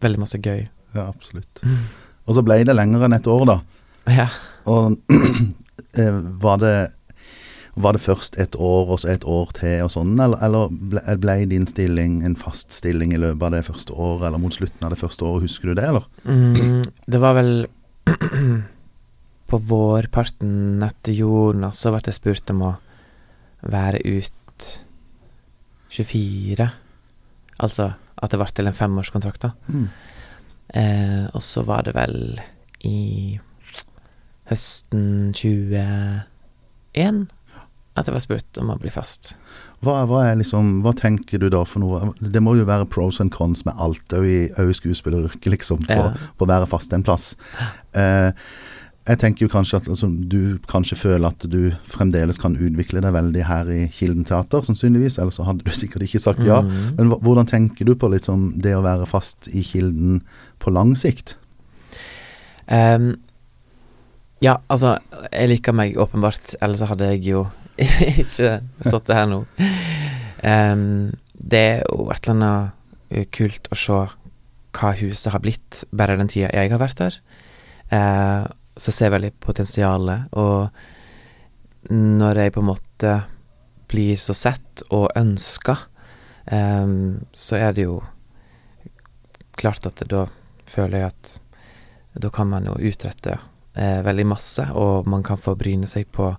[0.05, 0.67] veldig masse gøy.
[0.95, 1.63] Ja, absolutt.
[2.29, 3.57] Og så ble det lenger enn et år, da.
[4.13, 4.27] Ja.
[4.69, 4.99] Og
[6.43, 6.77] var det
[7.77, 11.03] var det først et år og så et år til og sånn, eller, eller ble,
[11.21, 14.87] ble din stilling en fast stilling i løpet av det første året, eller mot slutten
[14.87, 16.07] av det første året, husker du det, eller?
[16.25, 16.81] Mm,
[17.13, 17.53] det var vel
[19.51, 22.73] på vårparten etter Jonas så ble jeg spurt om å
[23.69, 24.71] være ut
[25.93, 26.71] 24.
[27.61, 29.53] Altså at det ble til en femårskontrakt, da.
[29.69, 29.89] Mm.
[30.81, 32.41] Eh, og så var det vel
[32.89, 33.37] i
[34.51, 37.27] høsten 21
[37.97, 39.31] at jeg var spurt om å bli fast.
[39.85, 42.11] Hva, hva, er liksom, hva tenker du da for noe?
[42.21, 46.11] Det må jo være pros and cons med alt, òg i, i skuespilleryrket, liksom, for,
[46.13, 46.33] Ja.
[46.37, 47.31] for å være fast en plass.
[47.97, 48.33] Eh,
[49.07, 53.15] jeg tenker jo kanskje at altså, du kanskje føler at du fremdeles kan utvikle deg
[53.15, 56.61] veldig her i Kilden teater, sannsynligvis, ellers så hadde du sikkert ikke sagt ja.
[56.67, 56.97] Mhm.
[56.99, 60.21] Men hvordan tenker du på liksom, det å være fast i Kilden
[60.61, 61.37] på lang sikt?
[62.69, 63.15] Ehm,
[64.45, 64.97] ja, altså,
[65.31, 67.47] jeg liker meg åpenbart, ellers hadde jeg jo
[68.23, 69.43] ikke sittet her nå.
[70.45, 74.03] Um, det er jo et eller annet eh, kult å se
[74.77, 77.19] hva huset har blitt, bare den tida jeg har vært der.
[77.89, 78.45] Uh,
[78.77, 80.69] så ser jeg veldig potensialet, og
[81.93, 83.15] når jeg på en måte
[83.89, 85.79] blir så sett og ønska,
[86.53, 88.01] um, så er det jo
[89.57, 90.27] klart at da
[90.69, 91.37] føler jeg at
[92.21, 93.39] da kan man jo utrette
[93.77, 96.31] eh, veldig masse, og man kan få bryne seg på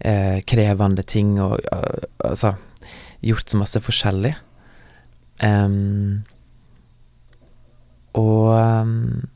[0.00, 2.54] eh, krevende ting og eh, altså
[3.24, 4.34] gjort så masse forskjellig.
[5.44, 6.22] Um,
[8.12, 8.50] og
[8.82, 9.28] um,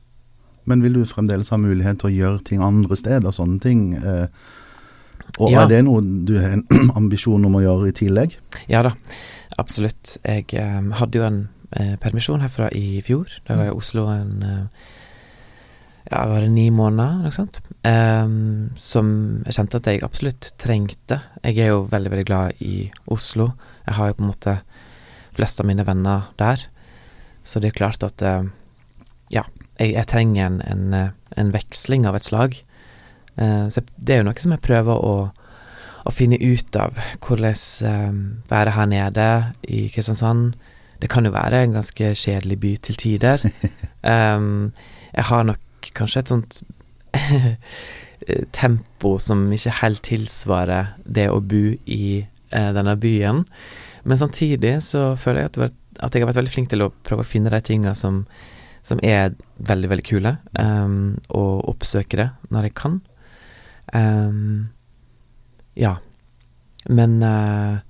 [0.65, 3.95] Men vil du fremdeles ha mulighet til å gjøre ting andre steder, sånne ting?
[4.01, 4.27] Eh,
[5.39, 5.65] og Ja.
[5.65, 6.65] er det noe du har en
[7.01, 8.37] ambisjon om å gjøre i tillegg?
[8.69, 8.95] ja da,
[9.59, 10.17] absolutt.
[10.25, 11.41] Jeg um, hadde jo en
[11.77, 13.29] eh, permisjon herfra i fjor.
[13.47, 14.91] Da var jeg i Oslo en, eh,
[16.11, 19.09] ja, var det ni måneder, noe sånt, um, som
[19.47, 21.21] jeg kjente at jeg absolutt trengte.
[21.41, 23.55] Jeg er jo veldig, veldig glad i Oslo.
[23.87, 24.59] Jeg har jo på en måte
[25.35, 26.67] flest av mine venner der.
[27.45, 28.45] Så det er klart at uh,
[29.33, 29.47] ja,
[29.79, 32.61] jeg, jeg trenger en, en, eh, en, veksling av et slag.
[33.41, 35.17] Uh, så det er jo noe som jeg prøver å,
[36.05, 37.01] å finne ut av.
[37.25, 37.57] Hvordan
[37.89, 39.29] um, være her nede
[39.65, 40.53] i Kristiansand.
[41.01, 43.49] Det kan jo være en ganske kjedelig by til tider.
[44.05, 44.73] Um,
[45.17, 46.61] jeg har nok kanskje et sånt
[48.57, 53.45] tempo som ikke helt tilsvarer det å bo i eh, denne byen.
[54.05, 55.59] Men samtidig så føler jeg at,
[56.01, 58.25] at, jeg har vært veldig flink til å prøve å finne de tinga som,
[58.85, 63.01] som, er veldig, veldig kule, um, og oppsøke det når jeg kan.
[63.95, 64.71] Um,
[65.79, 65.97] ja.
[66.89, 67.81] Men uh,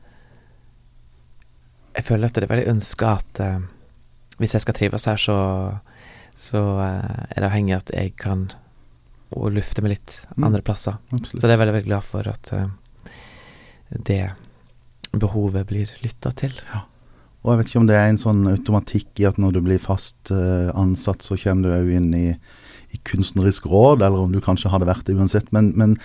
[1.95, 3.59] jeg føler at det er veldig ønska at uh,
[4.39, 5.37] hvis jeg skal trives her, så
[6.37, 8.49] så uh, er det avhengig av at jeg kan
[9.35, 10.47] og lufte meg litt mm.
[10.47, 10.99] andre plasser.
[11.11, 11.41] Absolutt.
[11.41, 12.67] Så det er veldig, veldig glad for at uh,
[13.91, 14.23] det
[15.15, 16.55] behovet blir lytta til.
[16.73, 16.85] Ja.
[17.45, 19.83] Og jeg vet ikke om det er en sånn automatikk i at når du blir
[19.83, 22.29] fast uh, ansatt, så kommer du òg inn i
[22.95, 25.51] i kunstnerisk råd, eller om du kanskje hadde vært det uansett.
[25.55, 25.97] Men, men,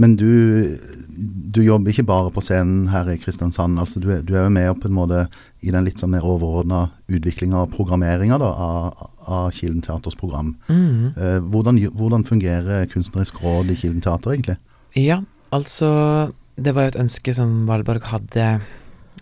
[0.00, 0.76] men du,
[1.16, 3.80] du, jobber ikke bare på scenen her i Kristiansand.
[3.80, 5.24] altså Du, du er jo med på en måte
[5.64, 10.54] i den litt sånn mer overordna utviklinga og programmeringa av, av Kilden Teaters program.
[10.68, 11.12] Mm.
[11.16, 14.58] Eh, hvordan, hvordan, fungerer kunstnerisk råd i Kilden Teater, egentlig?
[14.94, 18.44] Ja, altså Det var jo et ønske som Valborg hadde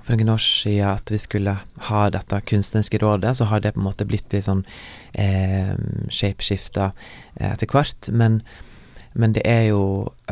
[0.00, 1.54] for noen år siden at vi skulle
[1.88, 4.64] ha dette kunstneriske rådet, så har det på en måte blitt litt sånn
[5.12, 5.74] eh,
[6.08, 6.90] shapeshifta
[7.36, 8.08] eh, etter hvert.
[8.10, 8.40] Men,
[9.12, 9.82] men, det er jo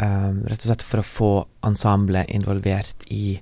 [0.00, 1.32] eh, rett og slett for å få
[1.66, 3.36] ensemblet involvert i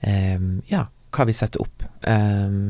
[0.00, 2.60] eh, ja, hva vi setter opp eh,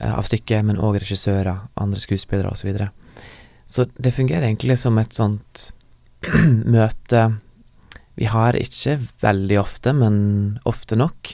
[0.00, 2.62] av stykket, men òg regissører, andre skuespillere osv.
[2.62, 2.90] Så, videre.
[3.68, 5.70] så det fungerer egentlig som et sånt
[6.76, 7.28] møte
[8.20, 10.16] vi har ikke veldig ofte, men
[10.68, 11.30] ofte nok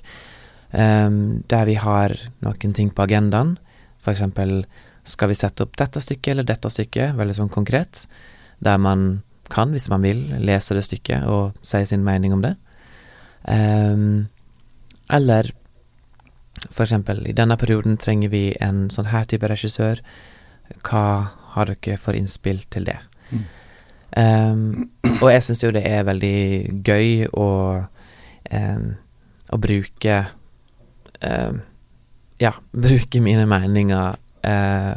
[0.73, 3.57] um, der vi har noen ting på agendaen.
[4.07, 4.61] Eksempel
[5.07, 8.05] skal vi sette opp dette stykket eller dette stykket, veldig sånn konkret.
[8.63, 12.55] Der man kan, hvis man vil, lese det stykket og si sin mening om det.
[13.47, 14.27] Um,
[15.11, 15.53] eller
[16.83, 20.01] eksempel, i denne perioden trenger vi en sånn her type regissør.
[20.87, 21.05] Hva
[21.55, 22.99] har dere for innspill til det?
[23.31, 23.45] Mm.
[24.17, 24.63] Um,
[25.21, 26.39] og jeg syns jo det er veldig
[26.87, 27.49] gøy å,
[28.51, 28.87] um,
[29.53, 30.19] å bruke
[32.41, 34.97] ja, bruke mine meninger uh,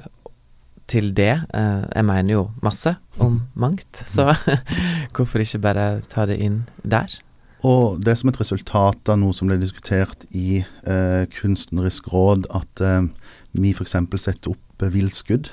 [0.89, 1.33] til det.
[1.53, 4.33] Uh, jeg mener jo masse om mangt, så
[5.15, 7.19] hvorfor ikke bare ta det inn der?
[7.67, 12.83] Og det som et resultat av noe som ble diskutert i eh, Kunstnerisk råd, at
[12.83, 13.09] eh,
[13.51, 13.97] vi f.eks.
[14.15, 15.49] setter opp eh, villskudd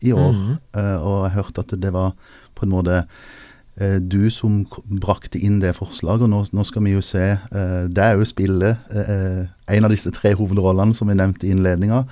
[0.00, 0.32] i år.
[0.32, 0.54] Mm.
[0.56, 2.14] Eh, og jeg hørte at det var
[2.56, 3.04] på en måte Eh,
[3.80, 6.26] du som brakte inn det forslaget.
[6.26, 9.94] og Nå, nå skal vi jo se eh, Det er jo spillet, eh, en av
[9.94, 12.04] disse tre hovedrollene som vi nevnte i innledninga,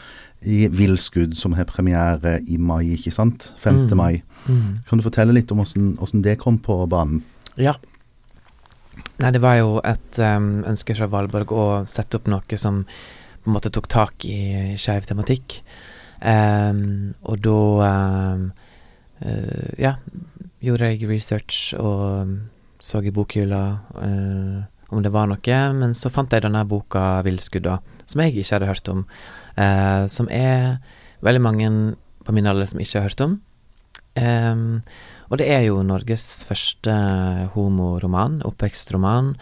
[0.43, 3.53] i 'Villskudd', som har premiere i mai, ikke sant?
[3.59, 3.75] 5.
[3.75, 3.97] Mm.
[3.97, 4.23] mai.
[4.47, 4.79] Mm.
[4.89, 7.23] Kan du fortelle litt om hvordan det kom på banen?
[7.59, 7.75] Ja.
[9.19, 13.51] Nei, det var jo et um, ønske fra Valborg å sette opp noe som på
[13.51, 15.63] en måte tok tak i skeiv tematikk.
[16.23, 17.59] Um, og da
[18.35, 18.53] um,
[19.23, 19.97] uh, Ja,
[20.65, 22.33] gjorde jeg research og um,
[22.81, 23.63] så i bokhylla
[24.07, 24.59] eh,
[24.95, 28.71] om det var noe, men så fant jeg denne boka 'Villskudda', som jeg ikke hadde
[28.71, 29.03] hørt om,
[29.59, 30.79] Eh, som er
[31.27, 31.69] veldig mange
[32.27, 33.41] på min alder som ikke har hørt om.
[34.19, 34.83] Um,
[35.31, 36.95] og det er jo Norges første
[37.55, 39.35] homoroman, oppvekstroman,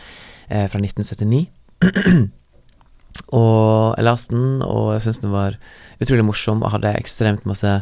[0.49, 1.47] eh, fra 1979.
[3.41, 5.57] og jeg leste den, og jeg syns den var
[6.01, 7.81] utrolig morsom, og hadde ekstremt masse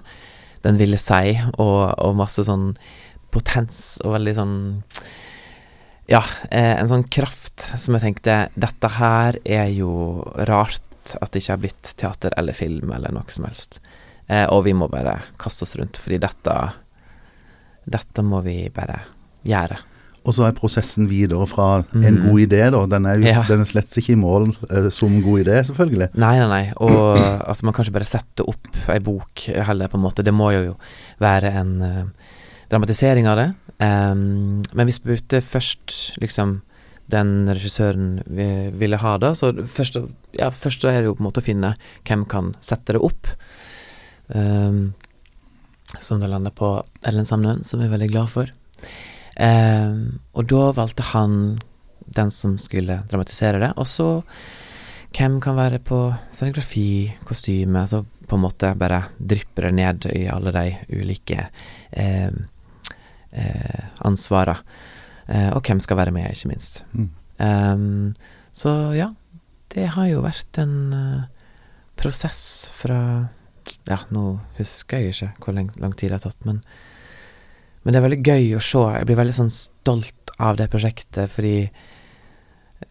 [0.64, 2.72] den ville si, og, og masse sånn
[3.34, 4.56] potens og veldig sånn
[6.10, 10.82] Ja, eh, en sånn kraft som jeg tenkte Dette her er jo rart
[11.20, 13.76] at det ikke har blitt teater eller film eller noe som helst.
[14.26, 16.54] Eh, og vi må bare kaste oss rundt, fordi dette
[17.84, 19.02] Dette må vi bare
[19.44, 19.76] gjøre.
[20.24, 22.04] Og så er prosessen videre fra mm.
[22.08, 22.80] en god idé, da.
[22.94, 23.42] Den er, jo, ja.
[23.44, 26.08] den er slett ikke i mål eh, som god idé, selvfølgelig.
[26.16, 26.62] Nei, nei, nei.
[26.80, 27.18] Og
[27.50, 30.24] altså, man kan ikke bare sette opp ei bok heller, på en måte.
[30.24, 30.78] Det må jo
[31.20, 32.23] være en uh,
[32.72, 33.48] dramatisering av det.
[33.78, 36.60] Um, men vi spurte først liksom
[37.10, 38.46] den regissøren vi
[38.80, 39.98] ville ha da, så først,
[40.32, 41.74] ja, først er det jo på en måte å finne
[42.08, 43.28] hvem kan sette det opp.
[44.28, 44.94] Um,
[46.00, 48.50] som det landa på Ellen Samnøen, som vi er veldig glad for.
[49.36, 51.56] Um, og da valgte han
[52.14, 53.72] den som skulle dramatisere det.
[53.80, 54.08] Og så
[55.14, 55.98] hvem kan være på
[56.34, 60.64] scenografi, kostyme, så på en måte bare drypper det ned i alle de
[60.96, 61.46] ulike
[61.90, 62.32] eh,
[63.34, 64.62] eh, ansvarene.
[65.26, 66.82] Eh, og hvem skal være med, ikke minst.
[66.92, 67.10] Mm.
[67.40, 68.14] Um,
[68.54, 69.08] så ja,
[69.74, 71.46] det har jo vært en uh,
[71.98, 72.98] prosess fra
[73.88, 76.60] Ja, nå husker jeg ikke hvor lang, lang tid det har tatt, men,
[77.82, 78.84] men det er veldig gøy å se.
[78.98, 81.56] Jeg blir veldig sånn stolt av det prosjektet, fordi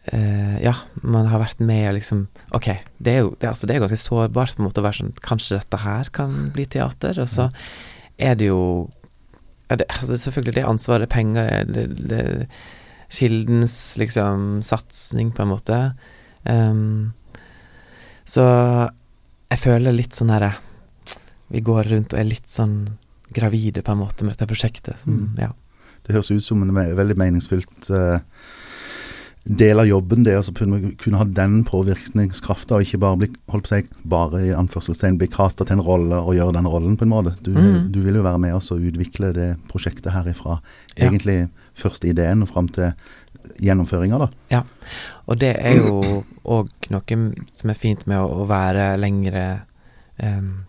[0.09, 0.73] uh, ja,
[1.05, 2.25] man har vært med og liksom
[2.57, 4.99] Ok, det er jo det, altså, det er ganske sårbart på en måte å være
[5.03, 7.21] sånn Kanskje dette her kan bli teater?
[7.21, 7.47] Og så
[8.17, 8.89] er det jo
[9.69, 12.47] ja, det, altså, Selvfølgelig, det ansvaret, penger det, det,
[13.13, 15.79] Kildens liksom satsing, på en måte.
[16.49, 17.13] Um,
[18.25, 18.43] så
[19.51, 20.53] jeg føler litt sånn herre
[21.53, 22.97] Vi går rundt og er litt sånn
[23.33, 24.99] gravide, på en måte, med dette prosjektet.
[25.01, 25.39] Som, Mm.
[25.39, 25.51] ja.
[26.03, 28.19] Det høres ut som en veldig meningsfylt eh,
[29.43, 33.27] del av jobben, det å altså kunne, kunne ha den påvirkningskrafta, og ikke bare bli
[33.51, 36.95] holdt på seg, bare i anførselstegn bli kasta til en rolle og gjøre den rollen,
[36.99, 37.35] på en måte.
[37.43, 37.89] Du, mm.
[37.91, 40.61] du vil jo være med oss og utvikle det prosjektet herifra.
[40.95, 41.09] Ja.
[41.09, 42.93] Egentlig første ideen og fram til
[43.59, 44.63] gjennomføringa, da.
[45.27, 47.19] Og det er jo òg noe
[47.51, 49.47] som er fint med å, være lengre
[50.23, 50.63] um,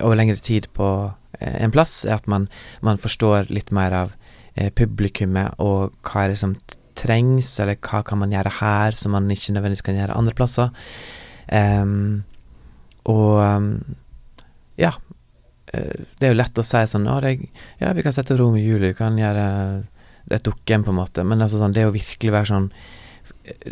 [0.00, 0.88] over lengre tid på
[1.40, 2.46] eh, en plass, er at man,
[2.80, 4.14] man forstår litt mer av
[4.54, 6.56] eh, publikummet, og hva er det som
[7.02, 10.70] trengs, eller hva kan man gjøre her som man ikke nødvendigvis kan gjøre andre plasser.
[11.50, 12.22] Um,
[13.10, 13.72] og um,
[14.78, 14.92] ja.
[15.74, 17.34] eh, Det er jo lett å si sånn det,
[17.80, 19.46] ja, vi kan sette rom i Julie, vi kan gjøre
[20.30, 21.24] et dukkehjem, på en måte.
[21.26, 22.68] Men altså sånn, det å virkelig være sånn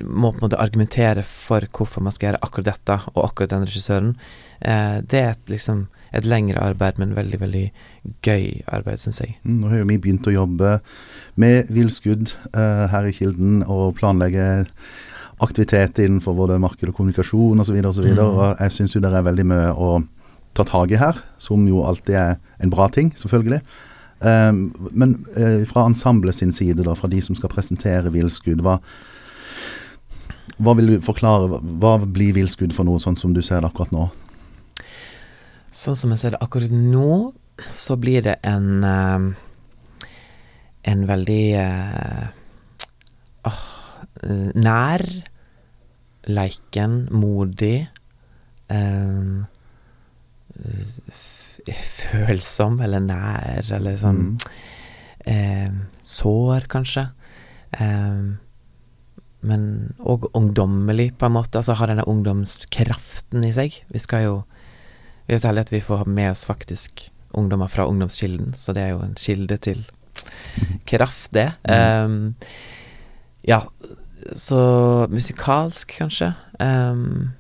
[0.02, 3.66] Må på en måte argumentere for hvorfor man skal gjøre akkurat dette, og akkurat den
[3.68, 4.12] regissøren.
[4.60, 7.64] Eh, det er et, liksom et lengre arbeid, men veldig, veldig
[8.26, 9.36] gøy arbeid, syns jeg.
[9.44, 10.72] Mm, Nå har jo vi begynt å jobbe
[11.38, 14.66] med villskudd eh, her i Kilden, og planlegge
[15.40, 17.78] aktivitet innenfor både marked og kommunikasjon osv.
[17.78, 18.34] Videre, Mm.
[18.36, 19.92] og jeg syns jo det er veldig mye å
[20.54, 23.62] ta tak i her, som jo alltid er en bra ting, selvfølgelig.
[24.20, 28.74] Um, men eh, fra ensemblet sin side, da, fra de som skal presentere villskudd, hva,
[30.60, 31.60] hva vil du forklare?
[31.80, 34.08] Hva, blir villskudd for noe, sånn som du ser det akkurat nå?
[35.72, 37.32] Sånn som jeg ser det akkurat nå,
[37.72, 39.30] så blir det en eh,
[40.90, 42.28] En veldig eh,
[43.44, 43.64] åh,
[44.56, 45.02] nær,
[46.24, 47.82] leiken, modig
[48.72, 49.42] eh,
[52.00, 54.24] Følsom eller nær, eller sånn
[55.30, 55.82] Mm.
[56.00, 57.02] Sår, kanskje.
[57.76, 58.22] Eh,
[59.46, 61.60] men òg ungdommelig, på en måte.
[61.60, 63.80] Altså ha denne ungdomskraften i seg.
[63.92, 64.36] Vi skal jo
[65.26, 67.04] Vi er så heldige at vi får med oss faktisk
[67.38, 69.84] ungdommer fra ungdomskilden, så det er jo en kilde til
[70.90, 71.52] kraft, det.
[71.62, 72.08] Eh,
[73.46, 73.60] ja,
[74.32, 76.32] så musikalsk, kanskje.
[76.58, 77.30] Um,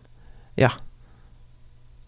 [0.54, 0.70] ja.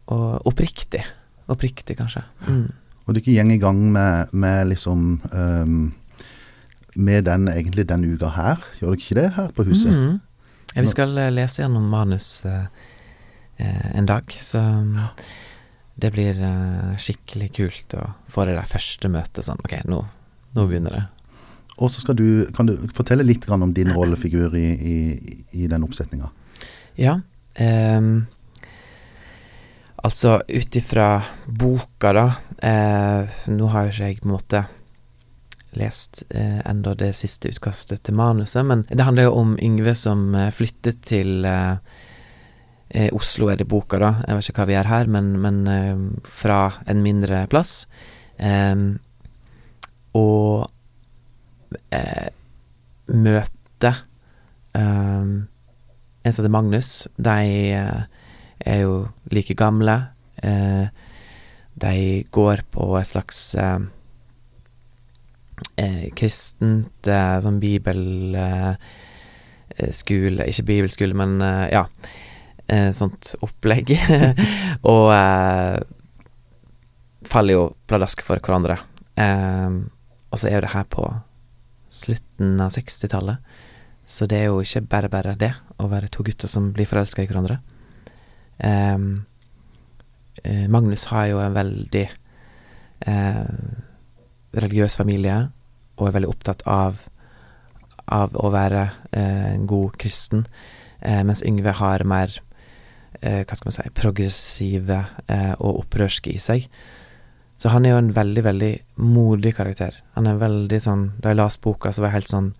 [0.06, 1.02] Og oppriktig.
[1.50, 2.22] Oppriktig, kanskje.
[2.46, 2.70] Mm.
[3.06, 5.92] Og ikke går i gang med, med liksom um,
[6.94, 9.92] Med den egentlig den uka her, gjør dere ikke det her på huset?
[9.92, 10.20] Mhm.
[10.74, 12.64] Ja, vi skal eh, lese gjennom manus eh,
[13.60, 15.08] eh, en dag, så ja.
[16.00, 20.00] det blir eh, skikkelig kult å få det der første møtet sånn Ok, nå,
[20.56, 21.02] nå begynner det.
[21.76, 22.26] Og så skal du,
[22.56, 24.96] kan du fortelle litt grann om din rollefigur i, i,
[25.56, 26.28] i den oppsetninga?
[27.00, 27.18] Ja.
[27.54, 28.26] ehm,
[29.96, 32.26] altså, ut ifra boka, da
[32.60, 34.64] eh, Nå har jo ikke jeg på en måte
[35.78, 40.34] lest eh, enda det siste utkastet til manuset, men det handler jo om Yngve som
[40.36, 41.76] eh, flyttet til eh,
[42.90, 44.12] eh, Oslo, er det boka, da.
[44.26, 47.86] Jeg vet ikke hva vi er her, men, men eh, fra en mindre plass.
[48.42, 48.98] Ehm,
[50.18, 50.68] og
[51.94, 52.28] eh,
[53.12, 53.94] møte
[54.72, 56.92] en som heter Magnus.
[57.16, 57.38] De
[57.76, 58.04] eh,
[58.64, 59.98] er jo like gamle.
[60.42, 60.86] Eh,
[61.82, 63.54] de går på et slags
[65.76, 68.78] eh, eh, kristent eh, sånn bibelskole
[70.50, 71.86] Ikke bibelskole, men eh, ja.
[72.68, 73.90] Eh, sånt opplegg.
[74.92, 75.80] og eh,
[77.28, 78.76] faller jo pladask for hverandre.
[79.20, 79.70] Eh,
[80.32, 81.04] og så er jo det her på
[81.92, 83.36] slutten av 60-tallet.
[84.08, 87.22] Så det er jo ikke bare bare det, å være to gutter som blir forelska
[87.22, 87.56] i hverandre.
[88.62, 88.98] Eh,
[90.72, 92.06] Magnus har jo en veldig
[93.06, 93.44] eh,
[94.52, 95.48] religiøs familie,
[95.96, 97.02] og er veldig opptatt av,
[98.06, 100.46] av å være eh, en god kristen,
[101.00, 102.34] eh, mens Yngve har mer
[103.20, 106.66] eh, hva skal man si, progressive eh, og opprørske i seg.
[107.62, 110.00] Så han er jo en veldig, veldig modig karakter.
[110.16, 112.52] Han er veldig sånn Da jeg leste boka, så var jeg helt sånn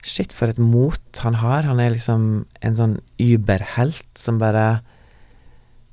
[0.00, 1.66] Shit, for et mot han har.
[1.68, 4.80] Han er liksom en sånn überhelt som bare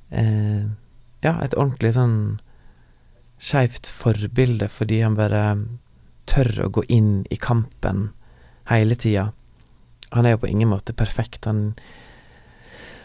[0.08, 0.64] eh,
[1.20, 2.38] Ja, et ordentlig sånn
[3.38, 5.42] skeivt forbilde, fordi han bare
[6.28, 8.10] tør å gå inn i kampen
[8.68, 9.30] hele tida.
[10.12, 11.46] Han er jo på ingen måte perfekt.
[11.48, 11.74] Han,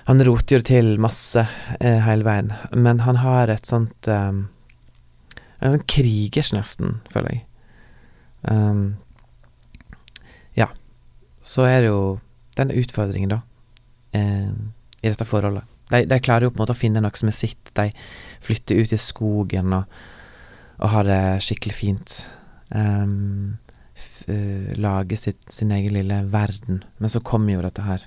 [0.10, 1.46] han roter jo til masse
[1.80, 4.50] eh, hele veien, men han har et sånt um,
[5.64, 7.44] En sånn krigers, nesten, føler jeg.
[8.52, 8.82] Um,
[10.60, 10.66] ja.
[11.40, 12.02] Så er det jo
[12.60, 13.38] den utfordringen, da,
[14.12, 14.50] eh,
[15.00, 15.64] i dette forholdet.
[15.88, 17.72] De, de, klarer jo på en måte å finne noe som er sitt.
[17.80, 17.94] De
[18.44, 19.96] flytter ut i skogen og,
[20.80, 22.16] og har det skikkelig fint.
[22.70, 23.60] Um,
[24.80, 26.84] lage sitt, sin egen lille verden.
[26.98, 28.06] Men så kommer jo dette her,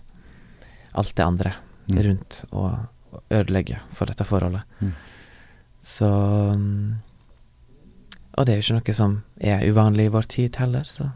[0.96, 1.52] alt det andre
[1.86, 1.98] mm.
[2.08, 4.64] rundt, og, og ødelegger for dette forholdet.
[4.80, 4.94] Mm.
[5.86, 6.96] Så um,
[8.32, 11.10] Og det er jo ikke noe som er uvanlig i vår tid heller, så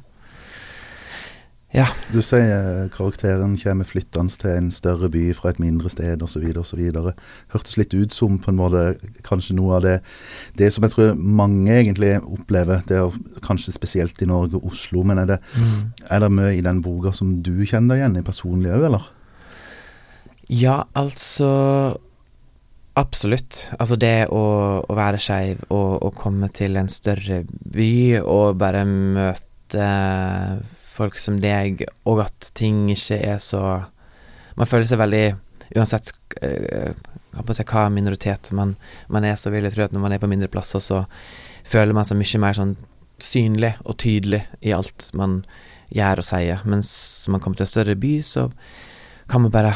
[1.71, 1.85] ja.
[2.11, 6.49] Du sier karakteren kommer flyttende til en større by fra et mindre sted osv.
[6.59, 6.81] osv.
[7.55, 8.83] Hørtes litt ut som på en måte
[9.27, 10.01] kanskje noe av det
[10.59, 13.15] Det som jeg tror mange egentlig opplever, det er
[13.47, 15.05] kanskje spesielt i Norge, og Oslo.
[15.07, 15.81] Men er det, mm.
[16.11, 19.09] er det mye i den boka som du kjenner deg igjen i personlig òg, eller?
[20.51, 21.51] Ja, altså
[22.99, 23.71] Absolutt.
[23.79, 24.43] Altså det å,
[24.83, 29.87] å være skeiv og, og komme til en større by og bare møte
[31.01, 33.63] folk som deg, og at ting ikke er så
[34.59, 35.25] Man føler seg veldig
[35.79, 36.11] Uansett
[36.43, 36.93] uh,
[37.55, 38.75] si, hva minoritet man,
[39.09, 41.05] man, er, så vil jeg tro at når man er på mindre plasser, så
[41.63, 42.75] føler man seg mye mer sånn
[43.23, 45.41] synlig og tydelig i alt man
[45.95, 46.65] gjør og sier.
[46.67, 46.91] Mens
[47.27, 48.49] når man kommer til en større by, så
[49.31, 49.75] kan man bare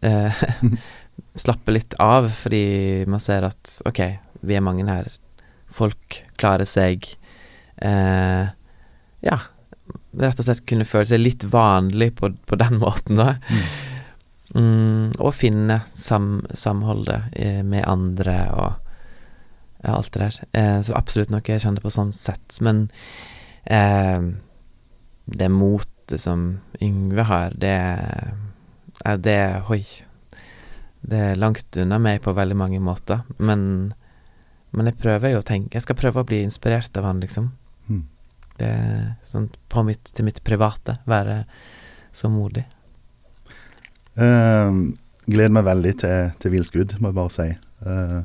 [0.00, 0.44] uh,
[1.44, 4.00] slappe litt av, fordi man ser at OK,
[4.40, 5.12] vi er mange her.
[5.68, 7.04] Folk klarer seg.
[7.84, 8.48] Uh,
[9.24, 9.40] ja,
[10.20, 13.34] rett og slett kunne føle seg litt vanlig på, på den måten, da.
[13.48, 13.66] Mm.
[14.54, 18.84] Mm, og finne sam, samholdet eh, med andre og
[19.84, 20.36] alt det der.
[20.52, 22.60] Eh, så absolutt noe jeg kjenner på sånn sett.
[22.64, 22.86] Men
[23.64, 24.30] eh,
[25.24, 26.46] det motet som
[26.84, 29.82] Yngve har, det er det Hoi.
[31.04, 33.26] Det er langt unna meg på veldig mange måter.
[33.36, 33.92] Men,
[34.70, 37.50] men jeg prøver jo å tenke Jeg skal prøve å bli inspirert av han, liksom.
[38.60, 41.42] Det er sånn på mitt, til mitt private, være
[42.14, 42.64] så modig.
[44.14, 44.94] Uh,
[45.26, 47.48] gleder meg veldig til, til Villskudd, må jeg bare si.
[47.84, 48.20] Uh,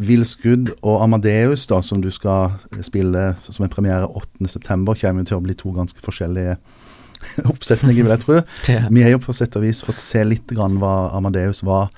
[0.00, 5.44] Villskudd og Amadeus, da, som du skal spille som en premiere 8.9., kommer til å
[5.44, 6.56] bli to ganske forskjellige
[7.52, 8.40] oppsetninger, vil jeg tro.
[8.74, 8.86] ja.
[8.90, 11.92] Vi har jo på sett og vis fått se litt grann hva Amadeus var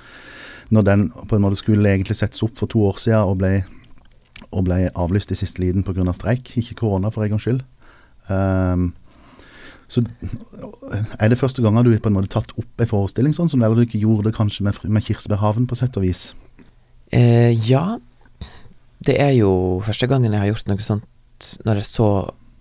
[0.75, 3.53] når den på en måte skulle egentlig settes opp for to år siden og ble
[4.53, 6.13] og ble avlyst i siste liten pga.
[6.13, 7.63] streik, ikke korona for en gangs skyld.
[8.29, 8.93] Um,
[9.89, 10.03] så
[11.21, 13.83] er det første gangen du på en måte tatt opp en forestilling sånn som du
[13.85, 16.33] ikke gjorde det kanskje med, med Kirsebærhaven, på sett og vis?
[17.15, 17.99] Eh, ja.
[18.99, 21.07] Det er jo første gangen jeg har gjort noe sånt
[21.69, 22.09] når det så,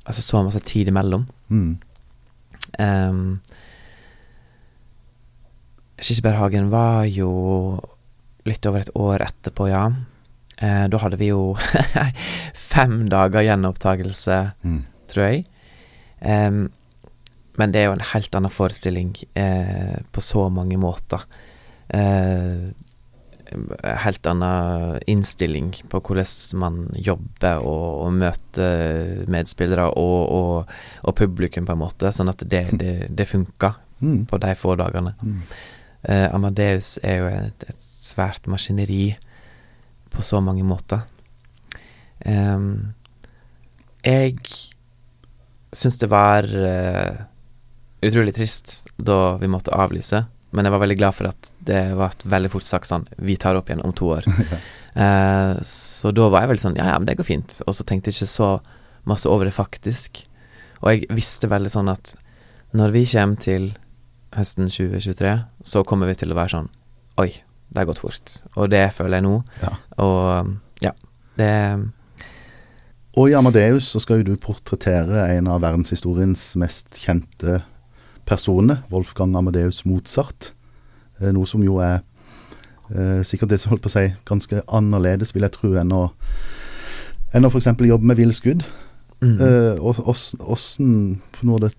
[0.03, 1.25] altså så masse tid imellom.
[1.49, 1.77] Mm.
[2.77, 3.39] Um,
[5.97, 7.31] Kirsebærhagen var jo
[8.45, 9.87] litt over et år etterpå, ja.
[10.61, 11.55] Eh, da hadde vi jo
[12.73, 14.81] fem dager gjenopptakelse, mm.
[15.11, 15.45] tror jeg.
[16.21, 16.67] Um,
[17.59, 21.23] men det er jo en helt annen forestilling eh, på så mange måter.
[21.87, 22.71] Eh,
[24.03, 31.67] helt annen innstilling på hvordan man jobber og, og møter medspillere og, og, og, publikum,
[31.67, 32.11] på en måte.
[32.15, 34.25] Sånn at det, det, det funka mm.
[34.31, 35.15] på de få dagene.
[35.21, 35.39] Mm.
[36.09, 39.15] Eh, Amadeus er jo et, et svært maskineri
[40.15, 41.03] på så mange måter.
[42.25, 42.93] Um,
[44.05, 44.39] jeg
[45.75, 47.25] syns det var uh,
[48.05, 50.23] utrolig trist da vi måtte avlyse,
[50.55, 53.35] men jeg var veldig glad for at det var et veldig fort sagt sånn Vi
[53.35, 54.27] tar opp igjen om to år.
[55.01, 57.59] uh, så da var jeg veldig sånn Ja, ja, men det går fint.
[57.67, 58.51] Og så tenkte jeg ikke så
[59.05, 60.23] masse over det faktisk.
[60.81, 62.15] Og jeg visste veldig sånn at
[62.75, 63.73] når vi kommer til
[64.35, 66.71] høsten 2023, så kommer vi til å være sånn
[67.21, 67.29] Oi,
[67.75, 68.39] det har gått fort.
[68.55, 69.35] Og det føler jeg nå.
[69.61, 69.75] Ja.
[70.01, 70.95] Og ja,
[71.39, 71.51] det
[73.15, 77.61] Og i Amadeus så skal jo du portrettere en av verdenshistoriens mest kjente
[78.27, 80.51] personer, Wolfgang Amadeus Mozart.
[81.21, 82.01] Eh, noe som jo er
[82.91, 86.09] eh, sikkert det som holdt på å si ganske annerledes, vil jeg tro, enn å,
[87.31, 87.71] enn å f.eks.
[87.71, 88.65] jobbe med villskudd.
[89.23, 89.37] Mm.
[89.39, 91.21] Eh, Åssen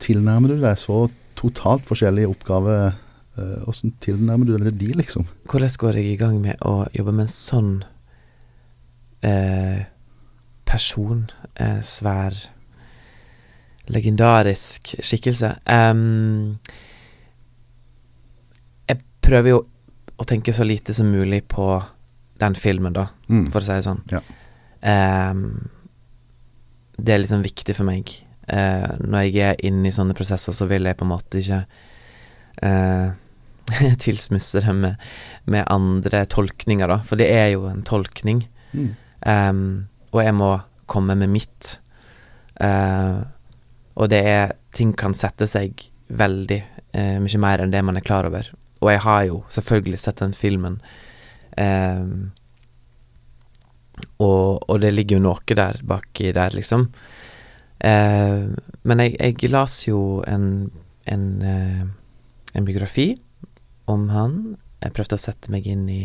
[0.01, 2.97] tilnærmer du deg så totalt forskjellige oppgaver
[3.37, 5.27] Åssen uh, tilnærmer du deg de, liksom?
[5.51, 7.73] Hvordan går jeg i gang med å jobbe med en sånn
[9.27, 9.85] eh,
[10.69, 11.27] person?
[11.55, 12.37] Eh, svær
[13.87, 15.53] Legendarisk skikkelse.
[15.71, 16.57] Um,
[18.89, 19.61] jeg prøver jo
[20.17, 21.69] å tenke så lite som mulig på
[22.41, 23.45] den filmen, da, mm.
[23.53, 24.03] for å si det sånn.
[24.11, 24.25] Ja.
[24.83, 25.69] Um,
[26.99, 28.11] det er litt sånn viktig for meg.
[28.51, 31.63] Uh, når jeg er inne i sånne prosesser, så vil jeg på en måte ikke
[32.63, 33.09] eh,
[33.99, 34.95] tilsmusse det med,
[35.45, 37.01] med, andre tolkninger, da.
[37.07, 38.45] For det er jo en tolkning.
[38.73, 38.93] Mm.
[39.27, 39.67] Um,
[40.13, 40.53] og jeg må
[40.91, 41.77] komme med mitt.
[42.61, 43.27] Uh,
[43.97, 48.05] og det er Ting kan sette seg veldig uh, mye mer enn det man er
[48.05, 48.51] klar over.
[48.85, 50.81] Og jeg har jo selvfølgelig sett den filmen.
[51.57, 52.33] Um,
[54.21, 56.91] og, og, det ligger jo noe der baki der, liksom.
[57.81, 58.53] Uh,
[58.85, 60.69] men jeg, jeg las jo en,
[61.09, 61.25] en,
[62.53, 63.15] en biografi
[63.91, 64.57] om han.
[64.83, 66.03] Jeg prøvde å sette meg inn i,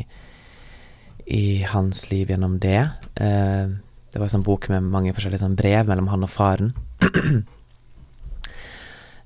[1.26, 2.82] i hans liv gjennom det.
[3.16, 3.74] Eh,
[4.12, 6.74] det var en sånn bok med mange forskjellige sånn brev mellom han og faren.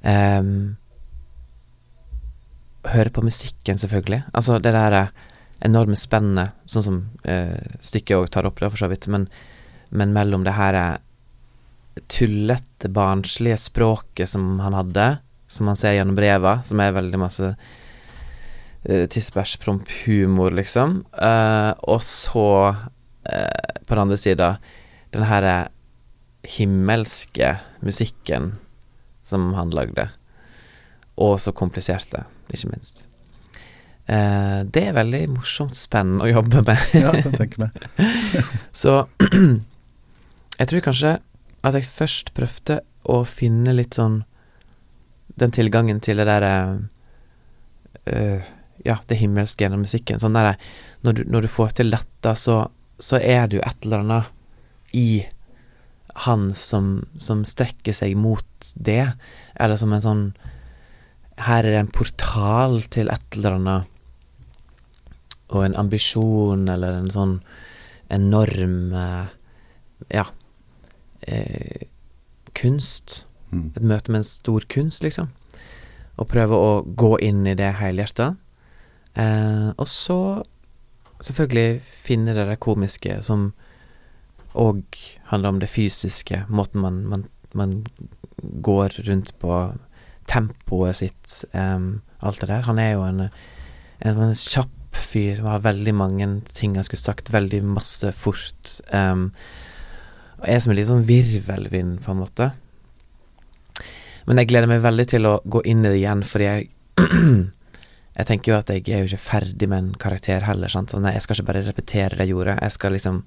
[0.05, 0.75] um,
[2.95, 4.23] høre på musikken, selvfølgelig.
[4.33, 5.09] Altså det der
[5.65, 9.25] enorme spennet, sånn som eh, stykket òg tar opp, da, for så vidt, men,
[9.89, 10.77] men mellom det her
[12.11, 15.07] tullete, barnslige språket som han hadde,
[15.47, 17.53] som han ser gjennom breva, som er veldig masse
[18.85, 24.51] tissebæsj, promp, humor, liksom, uh, og så uh, på den andre sida
[25.15, 25.47] den her
[26.45, 27.55] himmelske
[27.85, 28.53] musikken
[29.25, 30.09] som han lagde,
[31.17, 33.05] og så kompliserte, ikke minst.
[34.05, 36.83] Uh, det er veldig morsomt spennende å jobbe med.
[37.05, 38.11] ja, det tenker jeg.
[38.83, 39.07] så
[40.59, 41.15] jeg tror kanskje
[41.65, 44.21] at jeg først prøvde å finne litt sånn
[45.41, 46.53] den tilgangen til det derre
[48.05, 48.45] uh,
[48.83, 50.19] Ja, det himmelske gjennom musikken.
[50.21, 50.55] Sånn der,
[51.05, 52.65] når, når, du får til dette, så,
[52.99, 55.25] så er det jo et eller annet i
[56.25, 59.15] han som, som strekker seg mot det,
[59.59, 60.25] eller som en sånn
[61.35, 63.89] Her er det en portal til et eller annet,
[65.51, 67.35] og en ambisjon, eller en sånn
[68.13, 69.27] enorm eh,
[70.13, 70.29] Ja
[71.27, 71.87] eh,
[72.55, 73.25] kunst.
[73.51, 73.71] Mm.
[73.75, 75.29] Et møte med en stor kunst, liksom.
[76.15, 78.33] Og prøve å gå inn i det helhjerta.
[79.15, 80.19] Eh, og så
[81.23, 83.53] selvfølgelig finne det der komiske som
[84.55, 84.83] og
[85.27, 87.73] handler om det fysiske, måten man, man, man
[88.63, 89.57] går rundt på,
[90.31, 91.79] tempoet sitt, eh,
[92.19, 92.65] alt det der.
[92.65, 93.21] Han er jo en,
[93.99, 98.77] en, en kjapp fyr, har veldig mange ting han skulle sagt, veldig masse fort.
[98.95, 99.27] Eh,
[100.39, 102.51] og er som en litt sånn virvelvind, på en måte.
[104.25, 106.71] Men jeg gleder meg veldig til å gå inn i det igjen, fordi jeg
[108.15, 110.93] Jeg tenker jo at jeg er jo ikke ferdig med en karakter heller, sant.
[110.93, 112.55] Så nei, jeg skal ikke bare repetere det jeg gjorde.
[112.61, 113.23] Jeg skal liksom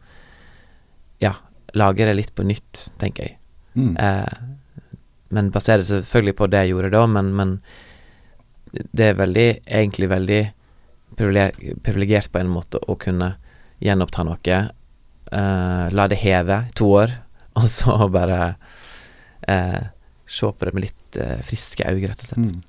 [1.21, 1.35] ja,
[1.77, 3.37] lage det litt på nytt, tenker jeg.
[3.77, 3.93] Mm.
[4.01, 4.39] Eh,
[5.37, 7.59] men baserer selvfølgelig på det jeg gjorde da, men, men
[8.73, 10.41] det er veldig, egentlig veldig
[11.19, 13.35] privilegert på en måte å kunne
[13.85, 14.59] gjenoppta noe.
[15.29, 17.13] Eh, la det heve to år,
[17.61, 18.41] og så bare
[19.49, 19.83] eh,
[20.29, 22.53] se på det med litt eh, friske øyne, rett og slett.
[22.57, 22.65] Mm.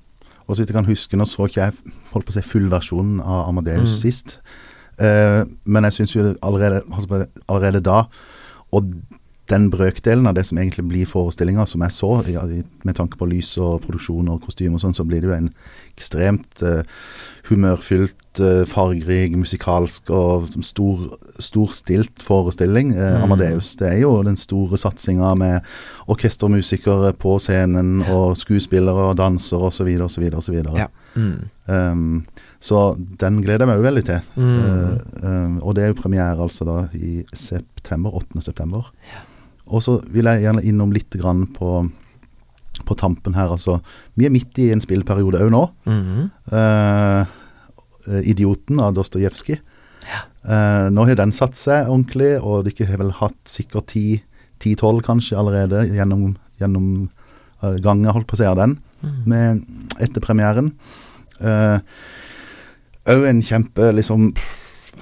[0.50, 2.66] Og så vidt jeg kan huske, nå så ikke jeg holdt på å si full
[2.72, 3.98] versjon av Amadeus mm.
[4.00, 4.40] sist.
[4.98, 8.02] Uh, men jeg syns jo allerede, altså allerede da
[8.76, 8.90] og
[9.50, 12.44] den brøkdelen av det som egentlig blir forestillinga, som jeg så, ja,
[12.86, 15.50] med tanke på lys og produksjon og kostyme og sånn, så blir det jo en
[15.90, 16.80] ekstremt uh,
[17.50, 21.02] humørfylt, uh, fargerik, musikalsk og stor,
[21.42, 22.94] storstilt forestilling.
[22.96, 23.24] Uh, mm.
[23.26, 23.74] Amadeus.
[23.80, 25.66] Det er jo den store satsinga med
[26.10, 29.90] orkestermusikere på scenen og skuespillere og dansere osv.
[30.06, 30.30] osv.
[30.40, 30.62] osv.
[32.60, 32.80] Så
[33.20, 34.30] den gleder jeg meg òg veldig til.
[34.36, 34.60] Mm.
[34.60, 34.94] Uh,
[35.24, 38.44] uh, og det er jo premiere altså da i september, 8.
[38.44, 38.92] september.
[39.08, 39.24] Ja.
[39.70, 41.84] Og så vil jeg gjerne innom litt grann på,
[42.86, 43.78] på tampen her, altså.
[44.18, 45.62] Vi er midt i en spillperiode òg nå.
[45.86, 46.30] Mm -hmm.
[46.52, 47.26] eh,
[48.08, 49.60] 'Idioten' av Dostojevskij.
[50.08, 50.20] Ja.
[50.44, 55.38] Eh, nå har den satt seg ordentlig, og dere har vel hatt sikkert 10-12 kanskje
[55.38, 57.10] allerede gjennom, gjennom
[57.62, 59.20] uh, gangen, holdt på å si, av den, mm.
[59.26, 59.62] med,
[60.00, 60.72] etter premieren.
[61.40, 61.80] Òg
[63.06, 64.30] eh, en kjempe liksom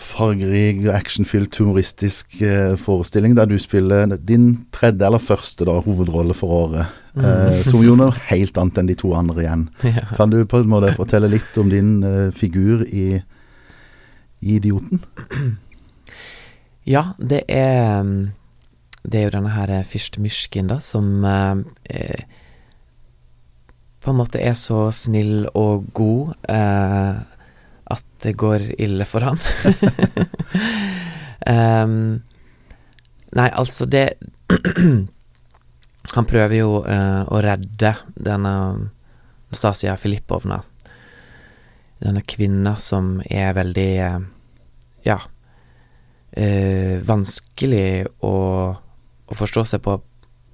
[0.09, 6.54] fargerik, actionfylt, humoristisk uh, forestilling der du spiller din tredje eller første da, hovedrolle for
[6.62, 6.96] året.
[7.14, 7.24] Mm.
[7.24, 9.68] Uh, som jo noe helt annet enn de to andre igjen.
[9.98, 10.06] Ja.
[10.16, 13.20] Kan du på en måte fortelle litt om din eh, figur i,
[14.40, 15.04] i 'Idioten'?
[16.88, 18.00] Ja, det er
[19.04, 21.20] Det er jo denne her Fyrst Myrskin, da, som
[24.09, 26.34] på en måte er så snill og god.
[26.48, 27.18] Eh,
[27.91, 29.39] at det går ille for han.
[31.49, 31.95] um,
[33.39, 34.11] nei, altså, det
[36.16, 38.53] Han prøver jo uh, å redde denne
[39.53, 40.62] Stasia Filippovna.
[42.01, 44.22] Denne kvinna som er veldig uh,
[45.05, 45.18] Ja
[46.36, 48.34] uh, vanskelig å,
[48.74, 50.01] å, forstå seg på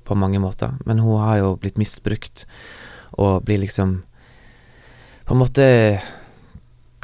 [0.04, 2.42] på mange måter, men hun har jo blitt misbrukt
[3.16, 3.94] og blir liksom
[5.24, 5.64] på en måte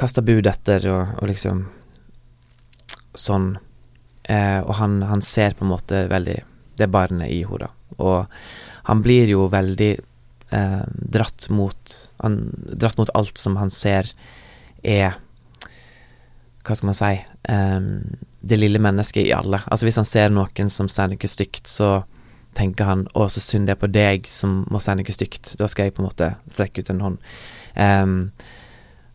[0.00, 1.64] kasta bud etter og, og, liksom
[3.18, 3.52] sånn.
[4.24, 6.38] Eh, og han, han, ser på en måte veldig
[6.80, 8.30] det barnet i henne, og
[8.88, 9.90] han blir jo veldig
[10.56, 12.38] eh, dratt mot han,
[12.80, 14.08] Dratt mot alt som han ser
[14.80, 15.18] er
[16.64, 17.10] Hva skal man si
[17.52, 17.80] eh,
[18.40, 19.60] Det lille mennesket i alle.
[19.66, 22.04] Altså Hvis han ser noen som sier noe stygt, så
[22.56, 25.56] tenker han 'Å, så synd det er på deg som må si noe stygt'.
[25.60, 27.18] Da skal jeg på en måte strekke ut en hånd.
[27.76, 28.32] Um,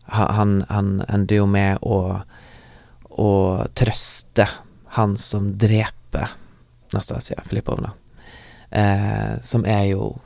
[0.08, 1.98] han, han ender jo med å,
[3.10, 3.30] å
[3.74, 4.46] trøste
[4.96, 6.36] han som dreper
[6.94, 7.92] Nastasia Filipovna.
[8.70, 10.16] eh, som er jo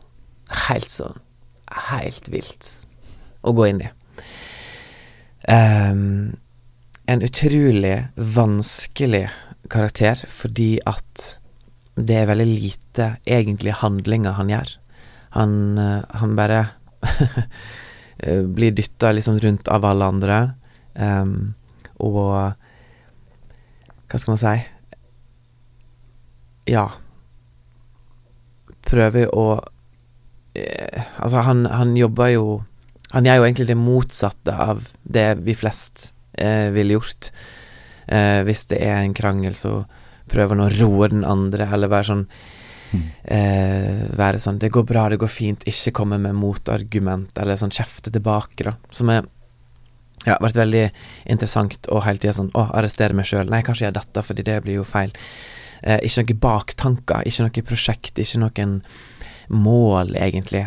[0.69, 1.19] helt sånn
[1.71, 2.67] Helt vilt
[3.47, 3.89] å gå inn i.
[5.47, 6.33] Um,
[7.07, 9.29] en utrolig vanskelig
[9.71, 11.39] karakter fordi at
[11.95, 14.73] det er veldig lite egentlig handlinger han gjør.
[15.39, 16.61] Han, uh, han bare
[18.21, 20.41] blir dytta liksom rundt av alle andre,
[20.95, 21.55] um,
[22.01, 22.57] og
[24.11, 24.55] Hva skal man si?
[26.73, 26.87] Ja.
[28.89, 29.45] Prøver å
[30.57, 32.45] eh, Altså, han, han jobber jo
[33.13, 37.31] Han gjør jo egentlig det motsatte av det vi flest eh, ville gjort.
[38.11, 39.85] hvis det er en krangel, så
[40.31, 42.25] prøver han å roe den andre, eller være sånn
[43.25, 47.71] eh, Være sånn 'Det går bra, det går fint', ikke komme med motargument, eller sånn
[47.71, 48.75] kjefte tilbake, da.
[48.91, 49.27] Som har
[50.27, 50.91] ja, vært veldig
[51.27, 53.51] interessant og hele tida sånn 'Å, arrestere meg sjøl'.
[53.51, 55.13] Nei, kanskje gjør dette, fordi det blir jo feil.
[55.83, 58.83] Eh, ikke noen baktanker, ikke noe prosjekt, ikke noen
[59.49, 60.67] mål, egentlig,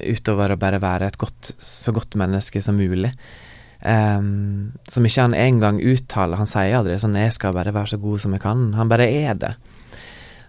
[0.00, 3.12] utover å bare være et godt, så godt menneske som mulig.
[3.78, 6.40] Um, som ikke han engang uttaler.
[6.40, 8.74] Han sier aldri sånn 'Jeg skal bare være så god som jeg kan'.
[8.74, 9.54] Han bare er det.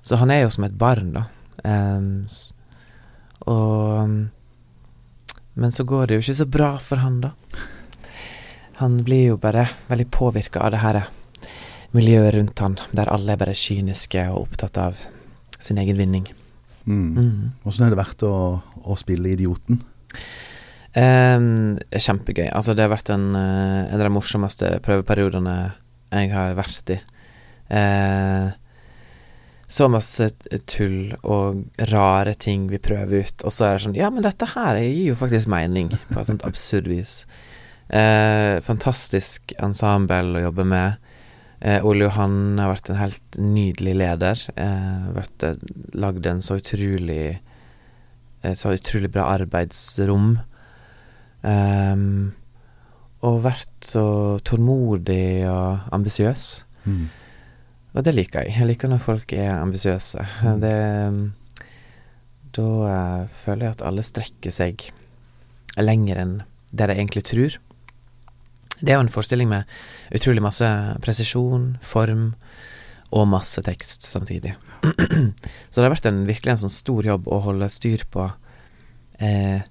[0.10, 1.28] Så han er jo som et barn, da.
[1.62, 2.26] Um,
[3.45, 4.30] og
[5.60, 7.34] Men så går det jo ikke så bra for han, da.
[8.80, 10.99] Han blir jo bare veldig påvirka av det her
[11.91, 15.01] miljøet rundt han, der alle er bare kyniske og opptatt av
[15.60, 16.30] sin egen vinning.
[16.86, 17.10] Mm.
[17.18, 17.49] Mm.
[17.66, 19.82] Hvordan har det vært å, å spille Idioten?
[20.95, 22.47] Um, kjempegøy.
[22.47, 25.57] Altså, det har vært en, uh, en av de morsomste prøveperiodene
[26.16, 27.01] jeg har vært i.
[27.70, 28.55] Uh,
[29.70, 30.32] så masse
[30.70, 31.61] tull og
[31.91, 35.11] rare ting vi prøver ut, og så er det sånn Ja, men dette her gir
[35.11, 37.22] jo faktisk mening, på et sånt absurd vis.
[37.89, 41.13] Eh, fantastisk ensemble å jobbe med.
[41.61, 44.43] Eh, Ole Johan har vært en helt nydelig leder.
[44.55, 45.47] Eh, vært
[45.93, 47.39] lagd en så utrolig
[48.39, 50.38] Et så utrolig bra arbeidsrom.
[51.43, 52.32] Um,
[53.20, 56.45] og vært så tålmodig og ambisiøs.
[56.86, 57.09] Mm.
[57.95, 58.55] Og det liker jeg.
[58.59, 60.25] Jeg liker når folk er ambisiøse.
[60.45, 60.59] Mm.
[60.63, 60.75] Det
[62.57, 64.87] Da uh, føler jeg at alle strekker seg
[65.77, 66.35] lenger enn
[66.71, 67.57] det de egentlig tror.
[68.79, 69.69] Det er jo en forestilling med
[70.15, 70.65] utrolig masse
[71.03, 72.33] presisjon, form
[73.11, 74.55] og masse tekst samtidig.
[75.69, 78.27] så det har vært en, virkelig en sånn stor jobb å holde styr på
[79.19, 79.65] eh,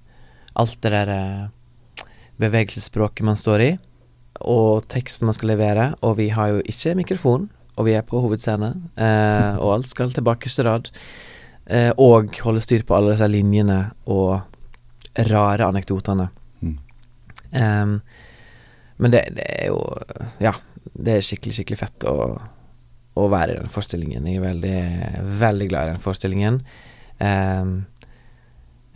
[0.59, 2.09] alt det der eh,
[2.39, 3.71] bevegelsesspråket man står i,
[4.39, 5.93] og teksten man skal levere.
[6.05, 7.49] Og vi har jo ikke mikrofon,
[7.79, 10.89] og vi er på hovedscene, eh, og alt skal til bakerste rad.
[11.69, 14.41] Eh, og holde styr på alle disse linjene og
[15.29, 16.27] rare anekdotene.
[16.61, 16.77] Mm.
[17.53, 17.93] Um,
[18.99, 19.79] men det, det, er jo
[20.43, 20.51] Ja,
[20.93, 22.15] det er skikkelig, skikkelig fett å,
[23.15, 24.27] å være i den forestillingen.
[24.27, 24.79] Jeg er veldig,
[25.39, 26.59] veldig glad i den forestillingen.
[27.19, 27.73] Um,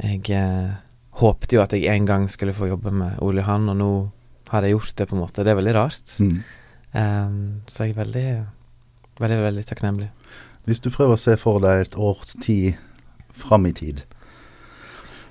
[0.04, 0.74] jeg eh,
[1.22, 3.92] håpte jo at jeg en gang skulle få jobbe med Ole Johan, og nå
[4.50, 5.46] har jeg gjort det, på en måte.
[5.46, 6.16] Det er veldig rart.
[6.20, 6.36] Mm.
[6.94, 7.38] Um,
[7.70, 8.28] så jeg er veldig,
[9.24, 10.10] veldig, veldig takknemlig.
[10.68, 12.80] Hvis du prøver å se for deg et års tid
[13.36, 14.04] fram i tid,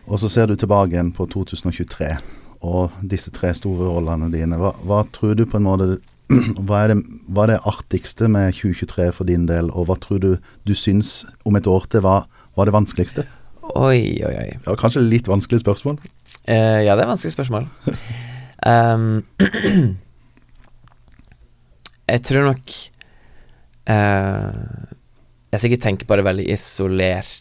[0.07, 2.17] og så ser du tilbake igjen på 2023
[2.63, 5.87] og disse tre store rollene dine, hva, hva tror du på en måte
[6.67, 10.21] hva er, det, hva er, det, artigste med 2023 for din del, og hva tror
[10.23, 10.31] du
[10.69, 13.27] du syns om et år til var, var det vanskeligste?
[13.79, 14.49] Oi, oi, oi.
[14.67, 15.99] Ja, kanskje litt vanskelig spørsmål?
[16.49, 17.69] Uh, ja, det er vanskelig spørsmål.
[18.67, 19.23] um,
[22.13, 22.75] jeg tror nok
[23.91, 24.91] uh,
[25.53, 27.39] Jeg sikkert tenker på det veldig isolert.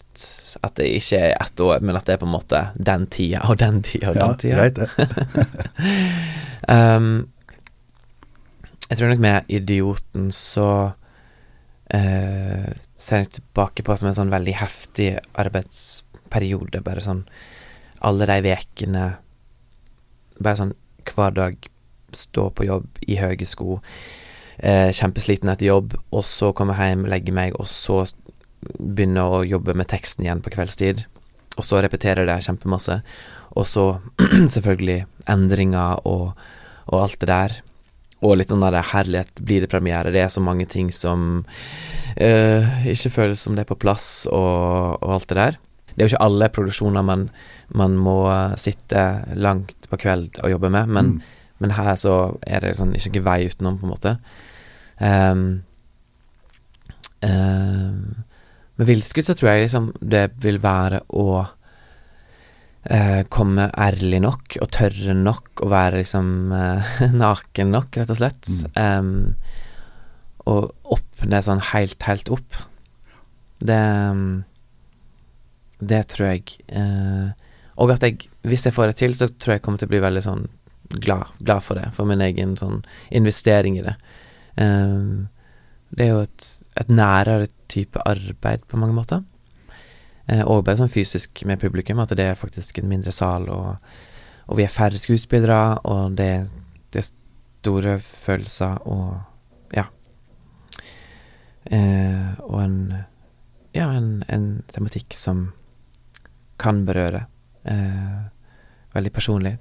[0.61, 3.45] At det ikke er ett år, men at det er på en måte den tida
[3.49, 4.57] og den tida og den tida.
[4.59, 4.89] Greit det.
[6.75, 7.29] um,
[8.91, 10.69] jeg tror nok med Idioten så
[11.95, 12.69] uh,
[12.99, 17.23] ser jeg tilbake på som en sånn veldig heftig arbeidsperiode, bare sånn
[18.01, 19.05] alle de vekene
[20.41, 20.73] Bare sånn
[21.05, 21.67] hver dag
[22.17, 23.77] stå på jobb i høye sko,
[24.61, 28.03] eh, kjempesliten etter jobb, og så komme hjem, legge meg, og så
[28.61, 31.03] begynne å jobbe med teksten igjen på kveldstid.
[31.57, 33.01] Og så repetere det kjempemasse.
[33.57, 33.85] Og så
[34.55, 36.31] selvfølgelig endringer og,
[36.87, 37.57] og alt det der.
[38.21, 40.13] Og litt sånn der herlighet, blir det premiere?
[40.13, 41.43] Det er så mange ting som
[42.15, 45.57] eh, ikke føles som det er på plass, og, og, alt det der.
[45.91, 47.25] Det er jo ikke alle produksjoner man,
[47.75, 48.19] man må
[48.61, 49.01] sitte
[49.35, 51.41] langt på kveld og jobbe med, men, mm.
[51.65, 54.13] men her så er det sånn ikke vei utenom, på en måte.
[55.01, 55.63] Um,
[57.25, 58.21] um,
[58.77, 64.71] med villskudd så tror jeg liksom det vil være å uh, komme ærlig nok og
[64.73, 66.93] tørre nok og være liksom uh,
[67.23, 68.53] naken nok, rett og slett.
[68.75, 68.77] Mm.
[68.77, 69.67] Um,
[70.49, 72.63] og åpne sånn helt, helt opp.
[73.61, 73.81] Det
[75.81, 77.33] Det tror jeg Uh,
[77.75, 79.93] Og at jeg, hvis jeg får det til, så tror jeg jeg kommer til å
[79.93, 80.43] bli veldig sånn
[81.01, 81.87] glad, glad for det.
[81.95, 83.95] For min egen sånn investering i det.
[84.57, 85.29] Um,
[85.97, 86.47] det er jo et,
[86.79, 89.23] et nærere type arbeid på mange måter.
[90.31, 93.75] Eh, og bare sånn fysisk med publikum, at det er faktisk en mindre sal, og,
[94.47, 96.31] og vi er færre skuespillere, og det,
[96.93, 97.09] det, er
[97.61, 99.85] store følelser og ja.
[101.65, 102.77] Eh, og en
[103.71, 105.51] ja, en, en, tematikk som
[106.59, 107.25] kan berøre.
[107.63, 108.17] Eh,
[108.91, 109.53] veldig personlig.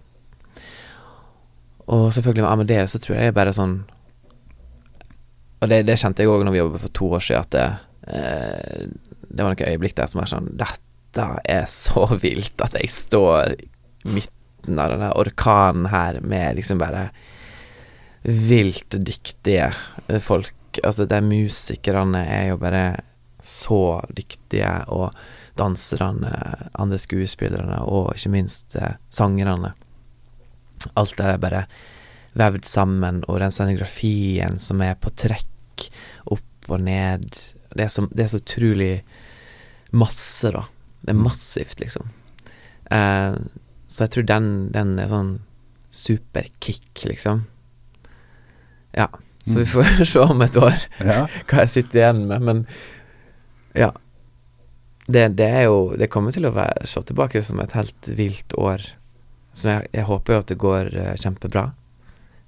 [1.87, 3.77] Og selvfølgelig med Amadeus så tror jeg det er bare sånn
[5.61, 7.67] Og det, det kjente jeg òg når vi jobbet for to år siden, at det,
[8.17, 8.87] eh,
[9.29, 13.57] det var noen øyeblikk der som var sånn Dette er så vilt at jeg står
[14.09, 17.11] midten av denne orkanen her med liksom bare
[18.23, 19.71] vilt dyktige
[20.21, 20.55] folk.
[20.85, 22.85] Altså, de musikerne er jo bare
[23.41, 25.15] så dyktige, og
[25.59, 26.33] danserne,
[26.79, 29.73] andre skuespillerne, og ikke minst eh, sangerne.
[30.97, 31.65] Alt der er bare
[32.39, 35.89] vevd sammen, og den scenografien som er på trekk,
[36.31, 37.25] opp og ned
[37.75, 38.95] det er, så, det er så utrolig
[39.95, 40.65] masse, da.
[41.01, 41.25] Det er mm.
[41.25, 42.11] massivt, liksom.
[42.91, 43.39] Eh,
[43.87, 45.33] så jeg tror den, den er sånn
[45.95, 47.45] superkick, liksom.
[48.97, 49.09] Ja.
[49.47, 49.73] Så vi mm.
[49.73, 50.79] får se om et år
[51.13, 51.25] ja.
[51.49, 52.65] hva jeg sitter igjen med, men
[53.79, 53.93] ja.
[55.11, 58.55] Det, det, er jo Det kommer til å være se tilbake som et helt vilt
[58.59, 58.83] år.
[59.55, 61.65] Så jeg, jeg håper jo at det går uh, kjempebra.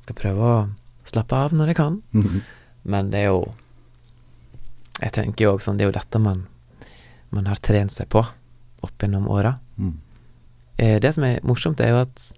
[0.03, 0.61] Skal prøve å
[1.09, 2.03] slappe av når jeg kan.
[2.13, 2.41] Mm -hmm.
[2.83, 3.53] Men det er jo
[5.01, 6.47] jeg tenker jo også sånn, det er jo dette man,
[7.31, 8.23] man har trent seg på
[8.83, 9.57] opp gjennom åra.
[9.77, 10.01] Mm.
[10.77, 12.29] Eh, det som er morsomt, er jo at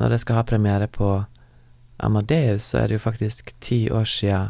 [0.00, 1.24] når jeg skal ha premiere på
[1.98, 4.40] Amadeus, så er det jo faktisk ti år sia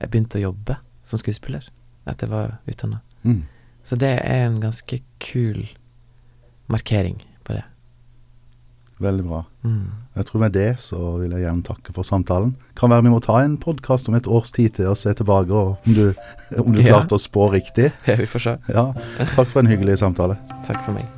[0.00, 1.66] jeg begynte å jobbe som skuespiller
[2.08, 3.00] etter jeg var utdanna.
[3.24, 3.42] Mm.
[3.84, 5.66] Så det er en ganske kul
[6.72, 7.20] markering.
[9.04, 9.42] Veldig bra.
[9.64, 9.88] Mm.
[10.14, 12.54] Jeg tror med det så vil jeg gjerne takke for samtalen.
[12.78, 15.52] Kan være vi må ta en podkast om et års tid til å se tilbake,
[15.52, 16.06] og om du,
[16.62, 16.94] om du ja.
[16.94, 17.90] klarte å spå riktig.
[18.08, 18.56] Ja, vi får se.
[18.72, 18.88] Ja.
[19.34, 20.38] Takk for en hyggelig samtale.
[20.68, 21.13] Takk for meg.